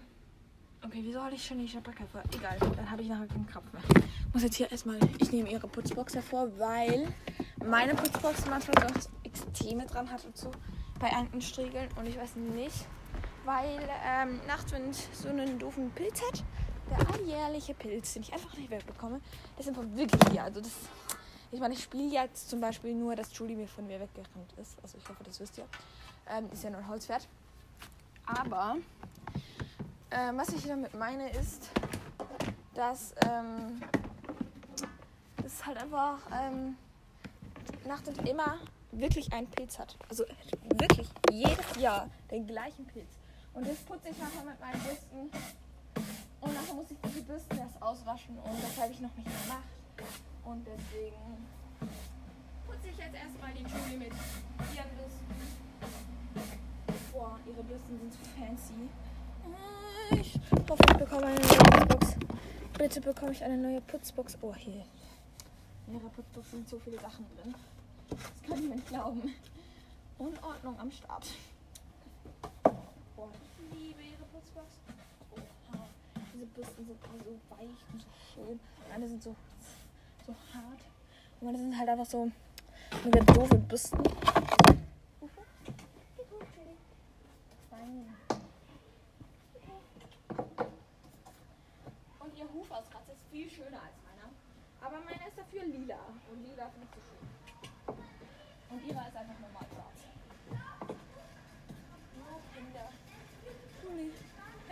Okay, 0.85 0.99
wieso 1.01 1.21
hatte 1.21 1.35
ich 1.35 1.45
schon 1.45 1.59
die 1.59 1.67
Schabracke 1.67 2.05
vor? 2.07 2.23
Egal, 2.33 2.57
dann 2.59 2.89
habe 2.89 3.01
ich 3.01 3.09
nachher 3.09 3.27
keinen 3.27 3.47
Kraft 3.47 3.73
mehr. 3.73 3.83
Ich 4.27 4.33
muss 4.33 4.43
jetzt 4.43 4.55
hier 4.55 4.71
erstmal, 4.71 4.99
ich 5.19 5.31
nehme 5.31 5.51
ihre 5.51 5.67
Putzbox 5.67 6.15
hervor, 6.15 6.47
weil 6.57 7.13
meine 7.65 7.93
Putzbox 7.93 8.45
manchmal 8.45 8.87
so 9.01 9.09
Extreme 9.23 9.85
dran 9.85 10.09
hat 10.09 10.23
und 10.23 10.37
so 10.37 10.51
bei 10.99 11.13
einigen 11.13 11.41
Striegeln 11.41 11.89
und 11.97 12.07
ich 12.07 12.17
weiß 12.17 12.35
nicht, 12.37 12.85
weil 13.47 13.79
ähm, 14.05 14.41
Nachtwind 14.45 14.93
so 15.13 15.29
einen 15.29 15.57
doofen 15.57 15.89
Pilz 15.91 16.21
hat. 16.21 16.43
Der 16.91 17.13
alljährliche 17.13 17.73
Pilz, 17.73 18.13
den 18.13 18.23
ich 18.23 18.33
einfach 18.33 18.53
nicht 18.57 18.69
wegbekomme. 18.69 19.21
Der 19.53 19.59
ist 19.61 19.69
einfach 19.69 19.85
wirklich 19.95 20.21
hier. 20.31 20.43
Also 20.43 20.59
das, 20.59 20.71
ich 21.51 21.59
meine, 21.61 21.73
ich 21.73 21.81
spiele 21.81 22.11
jetzt 22.11 22.49
zum 22.49 22.59
Beispiel 22.59 22.93
nur, 22.93 23.15
dass 23.15 23.35
Julie 23.37 23.55
mir 23.55 23.67
von 23.67 23.87
mir 23.87 24.01
weggerannt 24.01 24.53
ist. 24.61 24.77
Also 24.83 24.97
ich 24.97 25.07
hoffe, 25.07 25.23
das 25.23 25.39
wisst 25.39 25.57
ihr. 25.57 25.65
Ähm, 26.29 26.49
ist 26.51 26.61
ja 26.61 26.69
nur 26.69 26.79
ein 26.79 26.87
Holzpferd. 26.89 27.25
Aber 28.25 28.75
äh, 30.09 30.33
was 30.33 30.49
ich 30.49 30.67
damit 30.67 30.93
meine 30.93 31.29
ist, 31.31 31.69
dass 32.73 33.15
ähm, 33.25 33.81
das 35.41 35.65
halt 35.65 35.77
einfach 35.77 36.19
ähm, 36.33 36.75
Nachtwind 37.87 38.27
immer 38.27 38.57
wirklich 38.91 39.31
einen 39.31 39.47
Pilz 39.47 39.79
hat. 39.79 39.95
Also 40.09 40.25
wirklich 40.75 41.07
jedes 41.31 41.77
Jahr 41.79 42.09
den 42.29 42.45
gleichen 42.45 42.85
Pilz. 42.87 43.07
Und 43.57 43.67
das 43.67 43.77
putze 43.77 44.09
ich 44.09 44.17
nachher 44.19 44.43
mit 44.43 44.59
meinen 44.59 44.79
Bürsten. 44.83 45.31
Und 46.41 46.53
nachher 46.53 46.75
muss 46.75 46.91
ich 46.91 46.97
diese 47.03 47.23
Bürsten 47.23 47.57
erst 47.57 47.81
auswaschen 47.81 48.37
und 48.37 48.63
das 48.63 48.77
habe 48.77 48.93
ich 48.93 48.99
noch 48.99 49.15
nicht 49.15 49.25
gemacht. 49.25 49.63
Und 50.45 50.63
deswegen 50.67 51.47
putze 52.67 52.89
ich 52.89 52.97
jetzt 52.97 53.15
erstmal 53.15 53.51
die 53.53 53.63
Julie 53.63 53.97
mit 53.97 54.13
ihren 54.75 54.89
Bürsten. 54.93 55.25
Boah, 57.11 57.39
ihre 57.47 57.63
Bürsten 57.63 57.97
sind 57.97 58.13
so 58.13 58.19
fancy. 58.37 58.89
Ich 60.11 60.39
hoffe, 60.69 60.83
ich 60.91 60.97
bekomme 60.97 61.25
eine 61.25 61.39
neue 61.39 61.87
Putzbox. 61.87 62.15
Bitte 62.77 63.01
bekomme 63.01 63.31
ich 63.31 63.43
eine 63.43 63.57
neue 63.57 63.81
Putzbox. 63.81 64.37
Oh, 64.41 64.53
hier. 64.53 64.85
In 65.87 65.95
ihrer 65.95 66.09
Putzbox 66.09 66.51
sind 66.51 66.69
so 66.69 66.77
viele 66.77 66.99
Sachen 66.99 67.25
drin. 67.35 67.55
Das 68.11 68.19
kann 68.47 68.63
ich 68.63 68.69
nicht 68.69 68.87
glauben. 68.87 69.33
Unordnung 70.19 70.79
am 70.79 70.91
Start. 70.91 71.25
Boah, 73.15 73.29
Putzbox. 74.47 74.67
Oha. 75.31 75.87
Diese 76.33 76.45
Bürsten 76.45 76.85
sind 76.85 76.97
so 77.01 77.55
weich 77.55 77.83
und 77.93 78.01
so 78.01 78.07
schön. 78.33 78.59
Alle 78.93 79.07
sind 79.07 79.21
so, 79.21 79.35
so 80.25 80.33
hart. 80.53 80.81
Und 81.39 81.45
meine 81.45 81.57
sind 81.57 81.77
halt 81.77 81.89
einfach 81.89 82.05
so 82.05 82.31
mega 83.03 83.19
doofe 83.33 83.55
Bürsten. 83.55 83.99
Und 92.19 92.37
ihr 92.37 92.53
Hufausratz 92.53 93.09
ist 93.09 93.25
viel 93.31 93.49
schöner 93.49 93.81
als 93.81 93.95
meiner. 94.03 94.29
Aber 94.81 95.03
meiner 95.03 95.27
ist 95.27 95.37
dafür 95.37 95.63
lila. 95.65 95.99
Und 96.31 96.43
lila 96.43 96.69
finde 96.69 96.87
ich 96.87 96.95
so 96.95 97.01
schön. 97.07 97.97
Und 98.69 98.85
ihrer 98.85 99.07
ist 99.07 99.15
einfach 99.15 99.39
normal 99.39 99.66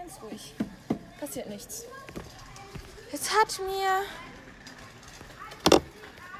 ganz 0.05 0.21
ruhig. 0.21 0.53
Passiert 1.19 1.49
nichts. 1.49 1.85
Jetzt 3.11 3.31
hat 3.33 3.59
mir 3.59 4.03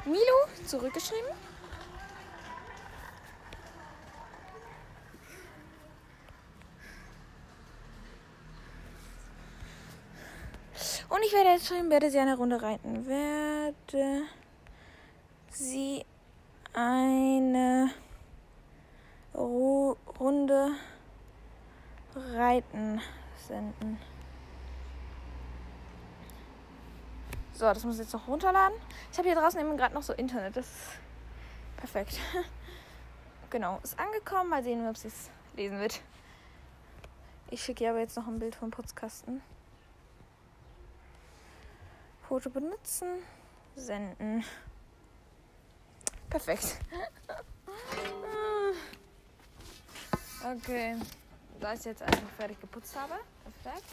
Milo 0.05 0.67
zurückgeschrieben. 0.67 1.31
Und 11.09 11.23
ich 11.23 11.33
werde 11.33 11.49
jetzt 11.51 11.67
schreiben, 11.67 11.89
werde 11.89 12.11
sie 12.11 12.19
eine 12.19 12.37
Runde 12.37 12.61
reiten. 12.61 13.07
Werde 13.07 14.23
sie 15.49 16.05
eine 16.73 17.89
Ru 19.33 19.95
Runde 20.19 20.71
reiten 22.15 23.01
senden. 23.47 23.99
So, 27.53 27.65
das 27.65 27.83
muss 27.85 27.95
ich 27.95 28.01
jetzt 28.01 28.13
noch 28.13 28.27
runterladen. 28.27 28.77
Ich 29.11 29.17
habe 29.17 29.29
hier 29.29 29.37
draußen 29.37 29.59
eben 29.59 29.77
gerade 29.77 29.93
noch 29.95 30.03
so 30.03 30.13
Internet. 30.13 30.57
Das 30.57 30.65
ist 30.65 30.99
perfekt. 31.77 32.19
genau, 33.49 33.79
ist 33.81 33.97
angekommen. 33.97 34.49
Mal 34.49 34.63
sehen, 34.63 34.85
ob 34.87 34.97
sie 34.97 35.07
es 35.07 35.29
lesen 35.55 35.79
wird. 35.79 36.01
Ich 37.49 37.63
schicke 37.63 37.85
ihr 37.85 37.91
aber 37.91 37.99
jetzt 37.99 38.17
noch 38.17 38.27
ein 38.27 38.39
Bild 38.39 38.55
vom 38.55 38.71
Putzkasten. 38.71 39.41
Foto 42.27 42.49
benutzen, 42.49 43.07
senden. 43.75 44.43
Perfekt. 46.29 46.79
okay, 50.43 50.97
da 51.65 51.73
ich 51.73 51.83
jetzt 51.83 52.03
einfach 52.03 52.29
fertig 52.37 52.61
geputzt 52.61 52.95
habe. 52.95 53.15
Perfekt. 53.43 53.89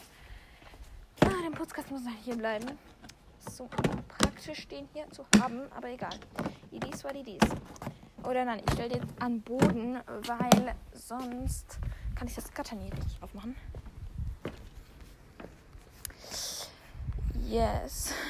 Ah, 1.24 1.42
der 1.42 1.56
Putzkasten 1.56 1.96
muss 1.96 2.04
noch 2.04 2.12
hier 2.22 2.36
bleiben. 2.36 2.78
So 3.50 3.66
praktisch 4.08 4.68
den 4.68 4.86
hier 4.92 5.10
zu 5.10 5.24
haben, 5.40 5.62
aber 5.74 5.88
egal. 5.88 6.14
Idis 6.70 7.02
war 7.02 7.14
Idis. 7.14 7.40
Oder 8.24 8.44
nein, 8.44 8.60
ich 8.66 8.74
stelle 8.74 8.98
den 9.00 9.08
an 9.20 9.40
Boden, 9.40 9.98
weil 10.06 10.74
sonst 10.92 11.78
kann 12.14 12.28
ich 12.28 12.34
das 12.34 12.52
Gatter 12.52 12.76
nie 12.76 12.90
richtig 12.90 13.22
aufmachen. 13.22 13.56
Yes. 17.46 18.12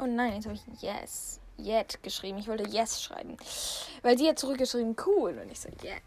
Oh 0.00 0.06
nein, 0.06 0.34
jetzt 0.34 0.46
habe 0.46 0.54
ich 0.54 0.80
Yes. 0.80 1.40
Yet 1.58 2.02
geschrieben. 2.02 2.38
Ich 2.38 2.48
wollte 2.48 2.68
Yes 2.68 3.02
schreiben. 3.02 3.36
Weil 4.02 4.16
sie 4.16 4.28
hat 4.28 4.38
zurückgeschrieben, 4.38 4.96
cool. 5.06 5.38
Und 5.42 5.50
ich 5.50 5.60
so, 5.60 5.68
Yes. 5.82 6.00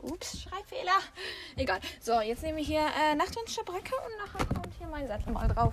Ups, 0.00 0.42
Schreibfehler. 0.42 0.98
Egal. 1.56 1.80
So, 2.00 2.20
jetzt 2.20 2.42
nehme 2.42 2.60
ich 2.60 2.68
hier 2.68 2.80
äh, 2.80 3.14
Nachtwandschabrecke 3.16 3.92
und 3.96 4.26
nachher 4.26 4.46
kommt 4.46 4.72
hier 4.78 4.86
mein 4.86 5.08
Sattel 5.08 5.32
mal 5.32 5.48
drauf. 5.48 5.72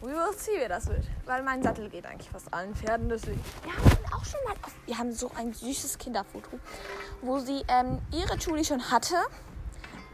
We 0.00 0.08
will 0.08 0.36
see, 0.36 0.60
wie 0.62 0.68
das 0.68 0.86
wird. 0.88 1.04
Weil 1.24 1.42
mein 1.42 1.62
Sattel 1.62 1.88
geht 1.88 2.04
eigentlich 2.04 2.28
fast 2.28 2.52
allen 2.52 2.74
Pferden. 2.74 3.08
Deswegen. 3.08 3.40
Wir 3.62 3.72
haben 3.72 4.14
auch 4.14 4.24
schon 4.24 4.40
mal. 4.44 4.54
Auf, 4.62 4.74
wir 4.86 4.98
haben 4.98 5.12
so 5.12 5.30
ein 5.36 5.54
süßes 5.54 5.98
Kinderfoto, 5.98 6.58
wo 7.22 7.38
sie 7.38 7.64
ähm, 7.68 8.00
ihre 8.12 8.36
Julie 8.36 8.64
schon 8.64 8.90
hatte. 8.90 9.16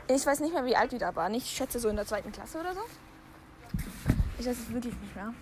Ich 0.06 0.24
weiß 0.26 0.40
nicht 0.40 0.52
mehr, 0.52 0.64
wie 0.64 0.76
alt 0.76 0.92
die 0.92 0.98
da 0.98 1.16
war. 1.16 1.30
Ich 1.30 1.48
schätze 1.48 1.80
so 1.80 1.88
in 1.88 1.96
der 1.96 2.06
zweiten 2.06 2.30
Klasse 2.30 2.60
oder 2.60 2.74
so. 2.74 2.80
Ich 4.38 4.46
weiß 4.46 4.56
es 4.58 4.72
wirklich 4.72 4.94
nicht 5.00 5.16
mehr. 5.16 5.32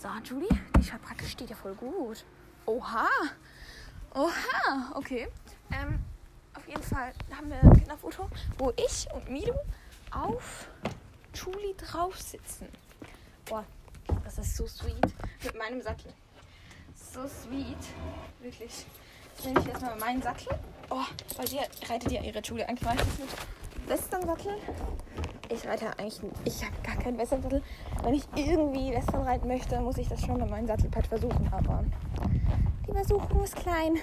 So, 0.00 0.06
Julie, 0.22 0.48
die 0.78 0.84
Schabracke 0.84 1.26
steht 1.26 1.50
ja 1.50 1.56
voll 1.56 1.74
gut. 1.74 2.24
Oha. 2.66 3.08
Oha. 4.14 4.92
Okay. 4.94 5.26
Ähm, 5.72 5.98
auf 6.54 6.68
jeden 6.68 6.84
Fall 6.84 7.12
haben 7.36 7.50
wir 7.50 7.60
ein 7.60 7.72
Kinderfoto, 7.72 8.30
wo 8.58 8.72
ich 8.76 9.08
und 9.12 9.28
Milo 9.28 9.58
auf 10.12 10.68
Julie 11.34 11.74
drauf 11.74 12.16
sitzen. 12.16 12.68
Boah, 13.46 13.64
das 14.22 14.38
ist 14.38 14.56
so 14.56 14.68
sweet. 14.68 15.04
Mit 15.42 15.58
meinem 15.58 15.82
Sattel. 15.82 16.12
So 16.94 17.26
sweet. 17.26 17.76
Wirklich. 18.38 18.86
Jetzt 19.34 19.46
nehme 19.46 19.60
ich 19.60 19.66
erstmal 19.66 19.98
meinen 19.98 20.22
Sattel. 20.22 20.56
Oh, 20.90 21.06
weil 21.36 21.46
die 21.46 21.58
reitet 21.88 22.12
ja 22.12 22.22
ihre 22.22 22.38
Julie 22.38 22.68
eigentlich 22.68 22.82
meistens 22.82 23.18
mit 23.18 23.88
Westernsattel. 23.88 24.58
Ich 25.50 25.66
reite 25.66 25.86
eigentlich, 25.98 26.20
ich 26.44 26.62
habe 26.62 26.74
gar 26.82 26.96
keinen 26.96 27.16
Westernsattel. 27.16 27.62
Wenn 28.02 28.14
ich 28.14 28.24
irgendwie 28.34 28.92
Western 28.92 29.22
reiten 29.22 29.48
möchte, 29.48 29.80
muss 29.80 29.96
ich 29.96 30.08
das 30.08 30.20
schon 30.20 30.38
mit 30.38 30.50
meinem 30.50 30.66
Sattelpad 30.66 31.06
versuchen. 31.06 31.50
Aber 31.50 31.84
die 32.86 32.92
Versuchung 32.92 33.42
ist 33.42 33.56
klein. 33.56 33.98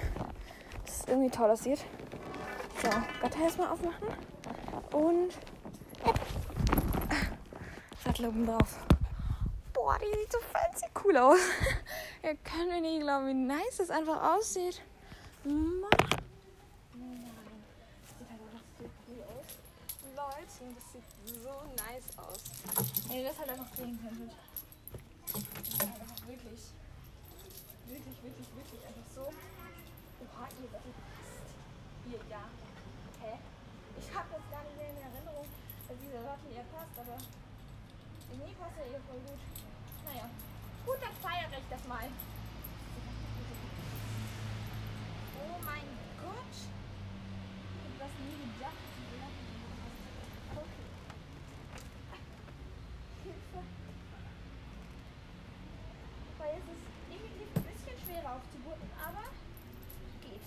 Das 0.84 0.96
ist 0.96 1.08
irgendwie 1.08 1.30
toll 1.30 1.50
aussieht. 1.50 1.84
So, 2.82 2.88
Gatter 3.22 3.40
erstmal 3.42 3.68
aufmachen. 3.68 4.08
Und 4.92 5.34
Sattel 8.04 8.26
oben 8.26 8.46
drauf. 8.46 8.78
Boah, 9.72 9.96
die 10.00 10.18
sieht 10.18 10.32
so 10.32 10.38
fancy 10.52 10.86
cool 11.04 11.16
aus. 11.16 11.38
Ihr 12.24 12.36
könnt 12.36 12.70
mir 12.70 12.80
nicht 12.80 13.02
glauben, 13.02 13.28
wie 13.28 13.34
nice 13.34 13.76
das 13.78 13.90
einfach 13.90 14.36
aussieht. 14.36 14.82
Mann. 15.44 15.85
Leute, 20.66 20.80
das 20.80 20.92
sieht 20.92 21.06
so 21.42 21.54
nice 21.78 22.10
aus. 22.18 22.42
Wenn 23.08 23.18
ihr 23.18 23.28
das 23.28 23.38
halt 23.38 23.50
einfach 23.50 23.72
sehen 23.76 23.98
könntet. 24.02 24.32
Das 25.32 25.68
ist 25.68 25.78
halt 25.78 26.00
einfach 26.00 26.26
wirklich, 26.26 26.60
wirklich, 27.86 28.22
wirklich, 28.22 28.48
wirklich 28.56 28.82
einfach 28.86 29.08
so. 29.14 29.30
Oha, 29.30 30.48
ihr 30.58 30.68
passt. 30.68 31.46
Hier, 32.08 32.20
ja. 32.28 32.42
Hä? 33.22 33.38
Ich 33.98 34.14
habe 34.14 34.28
das 34.30 34.42
gar 34.50 34.64
nicht 34.64 34.76
mehr 34.76 34.90
in 34.90 34.96
Erinnerung, 34.96 35.46
dass 35.86 35.98
dieser 36.02 36.22
Sattel 36.22 36.50
ihr 36.50 36.66
passt, 36.74 36.98
aber 36.98 37.18
irgendwie 38.30 38.54
passt 38.54 38.78
er 38.78 38.86
ihr 38.90 39.00
voll 39.06 39.20
gut. 39.22 39.42
Naja. 40.04 40.30
Gut, 40.84 40.98
dann 41.00 41.14
feiere 41.22 41.58
ich 41.58 41.68
das 41.70 41.84
mal. 41.86 42.08
Oh 45.46 45.58
mein 45.64 45.86
Gott. 46.22 46.54
Ich 46.54 47.82
hätte 47.86 47.98
das 47.98 48.14
nie 48.18 48.38
gedacht. 48.50 48.82
Okay. 50.56 50.86
Hilfe. 53.24 53.60
Weil 56.64 56.76
es 56.76 56.80
ist 56.80 57.06
definitiv 57.10 57.48
ein 57.54 57.62
bisschen 57.64 57.96
schwerer 58.04 58.36
aufzugurten, 58.36 58.88
aber 58.96 59.24
geht. 60.22 60.46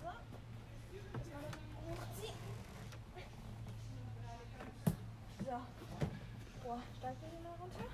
So. 0.00 0.10
So. 5.44 5.56
Boah, 6.64 6.80
steigt 6.98 7.18
die 7.22 7.42
mal 7.42 7.54
runter. 7.60 7.88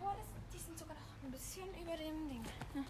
Boah, 0.00 0.14
das, 0.16 0.26
die 0.52 0.58
sind 0.58 0.78
sogar 0.78 0.94
noch 0.94 1.24
ein 1.24 1.32
bisschen 1.32 1.68
über 1.80 1.96
dem 1.96 2.28
Ding. 2.28 2.44
Ja. 2.74 2.82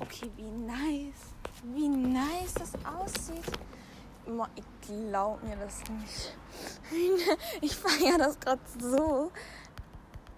Okay, 0.00 0.30
wie 0.36 0.50
nice. 0.50 1.34
Wie 1.62 1.88
nice 1.88 2.54
das 2.54 2.72
aussieht. 2.84 3.44
Ich 4.56 4.64
glaub 4.88 5.42
mir 5.42 5.56
das 5.56 5.82
nicht. 5.90 6.36
Ich 7.60 7.76
feiere 7.76 8.18
das 8.18 8.38
gerade 8.40 8.60
so 8.78 9.30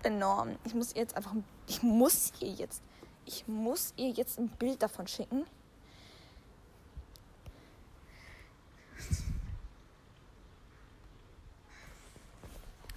enorm. 0.09 0.57
Ich 0.65 0.75
muss 0.75 0.95
ihr 0.95 1.03
jetzt 1.03 1.17
einfach, 1.17 1.35
ich 1.67 1.83
muss 1.83 2.33
ihr 2.41 2.51
jetzt, 2.51 2.83
ich 3.27 3.47
muss 3.47 3.93
ihr 3.97 4.11
jetzt 4.11 4.39
ein 4.39 4.49
Bild 4.49 4.83
davon 4.83 5.07
schicken. 5.07 5.45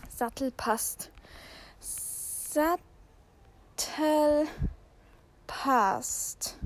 Sattel 0.10 0.52
passt. 0.52 1.10
Sattel 1.80 2.80
passt. 5.48 6.58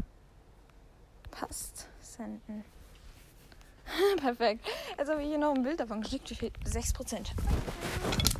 Passt. 1.31 1.87
Senden. 2.01 2.65
Perfekt. 4.17 4.65
Jetzt 4.97 5.09
habe 5.09 5.21
ich 5.21 5.27
hier 5.27 5.37
noch 5.37 5.55
ein 5.55 5.63
Bild 5.63 5.79
davon 5.79 6.01
geschickt. 6.01 6.29
Wie 6.29 6.35
viel? 6.35 6.51
6%. 6.65 7.31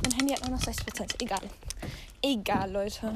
Mein 0.02 0.12
Handy 0.12 0.34
hat 0.34 0.42
nur 0.46 0.56
noch 0.56 0.62
6%. 0.62 1.22
Egal. 1.22 1.50
Egal, 2.28 2.72
Leute. 2.72 3.14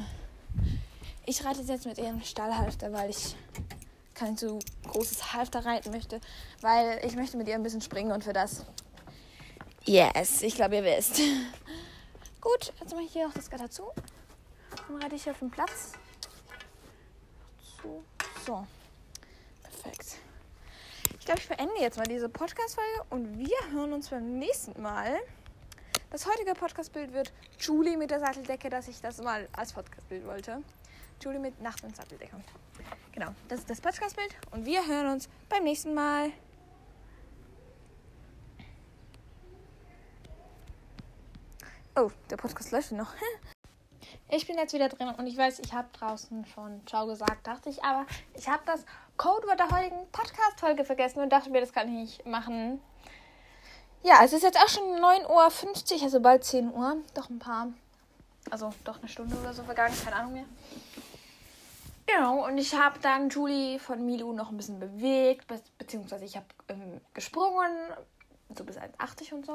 Ich 1.26 1.44
reite 1.44 1.62
jetzt 1.62 1.84
mit 1.84 1.98
ihrem 1.98 2.22
Stallhalfter, 2.22 2.92
weil 2.92 3.10
ich 3.10 3.34
kein 4.14 4.36
zu 4.36 4.60
großes 4.86 5.32
Halfter 5.32 5.64
reiten 5.64 5.90
möchte. 5.90 6.20
Weil 6.60 7.00
ich 7.04 7.16
möchte 7.16 7.36
mit 7.36 7.48
ihr 7.48 7.56
ein 7.56 7.62
bisschen 7.64 7.80
springen 7.80 8.12
und 8.12 8.22
für 8.22 8.32
das. 8.32 8.64
Yes, 9.84 10.42
ich 10.42 10.54
glaube, 10.54 10.76
ihr 10.76 10.84
wisst. 10.84 11.20
Gut, 12.40 12.72
jetzt 12.78 12.92
mache 12.92 13.02
ich 13.02 13.12
hier 13.12 13.26
noch 13.26 13.34
das 13.34 13.50
Gatter 13.50 13.68
zu. 13.68 13.90
Dann 14.86 15.02
reite 15.02 15.16
ich 15.16 15.28
auf 15.28 15.40
den 15.40 15.50
Platz. 15.50 15.94
So. 17.82 18.04
so. 18.46 18.66
glaube, 21.30 21.42
ich 21.42 21.48
beende 21.48 21.80
jetzt 21.80 21.96
mal 21.96 22.06
diese 22.06 22.28
Podcast-Folge 22.28 23.04
und 23.10 23.38
wir 23.38 23.56
hören 23.72 23.92
uns 23.92 24.08
beim 24.08 24.38
nächsten 24.38 24.82
Mal. 24.82 25.16
Das 26.10 26.26
heutige 26.26 26.54
Podcast-Bild 26.54 27.12
wird 27.12 27.32
Julie 27.60 27.96
mit 27.96 28.10
der 28.10 28.18
Satteldecke, 28.18 28.68
dass 28.68 28.88
ich 28.88 29.00
das 29.00 29.22
mal 29.22 29.48
als 29.52 29.72
Podcast-Bild 29.72 30.26
wollte. 30.26 30.60
Julie 31.22 31.38
mit 31.38 31.60
Nacht- 31.60 31.84
und 31.84 31.94
Satteldecke. 31.94 32.34
Genau, 33.12 33.28
das 33.46 33.60
ist 33.60 33.70
das 33.70 33.80
Podcast-Bild 33.80 34.34
und 34.50 34.66
wir 34.66 34.84
hören 34.84 35.06
uns 35.06 35.28
beim 35.48 35.62
nächsten 35.62 35.94
Mal. 35.94 36.32
Oh, 41.94 42.10
der 42.28 42.36
Podcast 42.36 42.72
läuft 42.72 42.92
noch. 42.92 43.14
Ich 44.32 44.46
bin 44.46 44.56
jetzt 44.56 44.72
wieder 44.72 44.88
drin 44.88 45.08
und 45.08 45.26
ich 45.26 45.36
weiß, 45.36 45.58
ich 45.58 45.72
habe 45.72 45.88
draußen 45.92 46.46
schon 46.46 46.86
Ciao 46.86 47.06
gesagt, 47.06 47.48
dachte 47.48 47.68
ich, 47.68 47.82
aber 47.82 48.06
ich 48.34 48.48
habe 48.48 48.62
das 48.64 48.84
Codewort 49.16 49.58
der 49.58 49.70
heutigen 49.70 50.06
Podcast-Folge 50.12 50.84
vergessen 50.84 51.20
und 51.20 51.30
dachte 51.30 51.50
mir, 51.50 51.60
das 51.60 51.72
kann 51.72 51.88
ich 51.88 52.18
nicht 52.18 52.26
machen. 52.26 52.80
Ja, 54.02 54.24
es 54.24 54.32
ist 54.32 54.42
jetzt 54.42 54.58
auch 54.58 54.68
schon 54.68 54.84
9.50 54.84 55.28
Uhr, 55.28 56.02
also 56.02 56.20
bald 56.20 56.44
10 56.44 56.72
Uhr. 56.72 56.96
Doch 57.14 57.28
ein 57.28 57.38
paar, 57.38 57.68
also 58.50 58.72
doch 58.84 58.98
eine 58.98 59.08
Stunde 59.08 59.36
oder 59.36 59.52
so 59.52 59.62
vergangen, 59.62 59.94
keine 60.02 60.16
Ahnung 60.16 60.32
mehr. 60.32 60.46
Genau, 62.06 62.46
und 62.46 62.58
ich 62.58 62.74
habe 62.74 62.98
dann 63.00 63.28
Julie 63.28 63.78
von 63.78 64.04
Milu 64.04 64.32
noch 64.32 64.50
ein 64.50 64.56
bisschen 64.56 64.80
bewegt, 64.80 65.46
be 65.46 65.60
beziehungsweise 65.78 66.24
ich 66.24 66.36
habe 66.36 66.46
ähm, 66.68 67.00
gesprungen, 67.14 67.76
so 68.56 68.64
bis 68.64 68.78
1,80 68.78 69.34
und 69.34 69.46
so. 69.46 69.52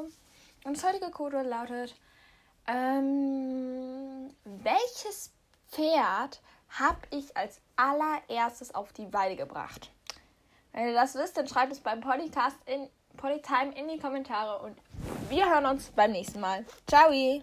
Und 0.64 0.78
das 0.78 0.84
heutige 0.84 1.12
Codewort 1.12 1.48
lautet 1.48 1.96
ähm, 2.68 4.34
welches 4.44 5.32
Pferd 5.70 6.42
habe 6.70 7.00
ich 7.12 7.36
als 7.38 7.62
allererstes 7.76 8.74
auf 8.74 8.92
die 8.94 9.12
Weide 9.14 9.36
gebracht? 9.36 9.92
Wenn 10.72 10.88
ihr 10.88 10.94
das 10.94 11.16
wisst, 11.16 11.38
dann 11.38 11.48
schreibt 11.48 11.72
es 11.72 11.80
beim 11.80 12.02
Podcast 12.02 12.58
in 12.66 12.90
Polytime 13.16 13.74
in 13.76 13.88
die 13.88 14.00
Kommentare 14.00 14.60
und 14.60 14.76
wir 15.30 15.50
hören 15.50 15.66
uns 15.66 15.92
beim 15.96 16.12
nächsten 16.12 16.40
Mal. 16.40 16.66
Ciao! 16.88 17.42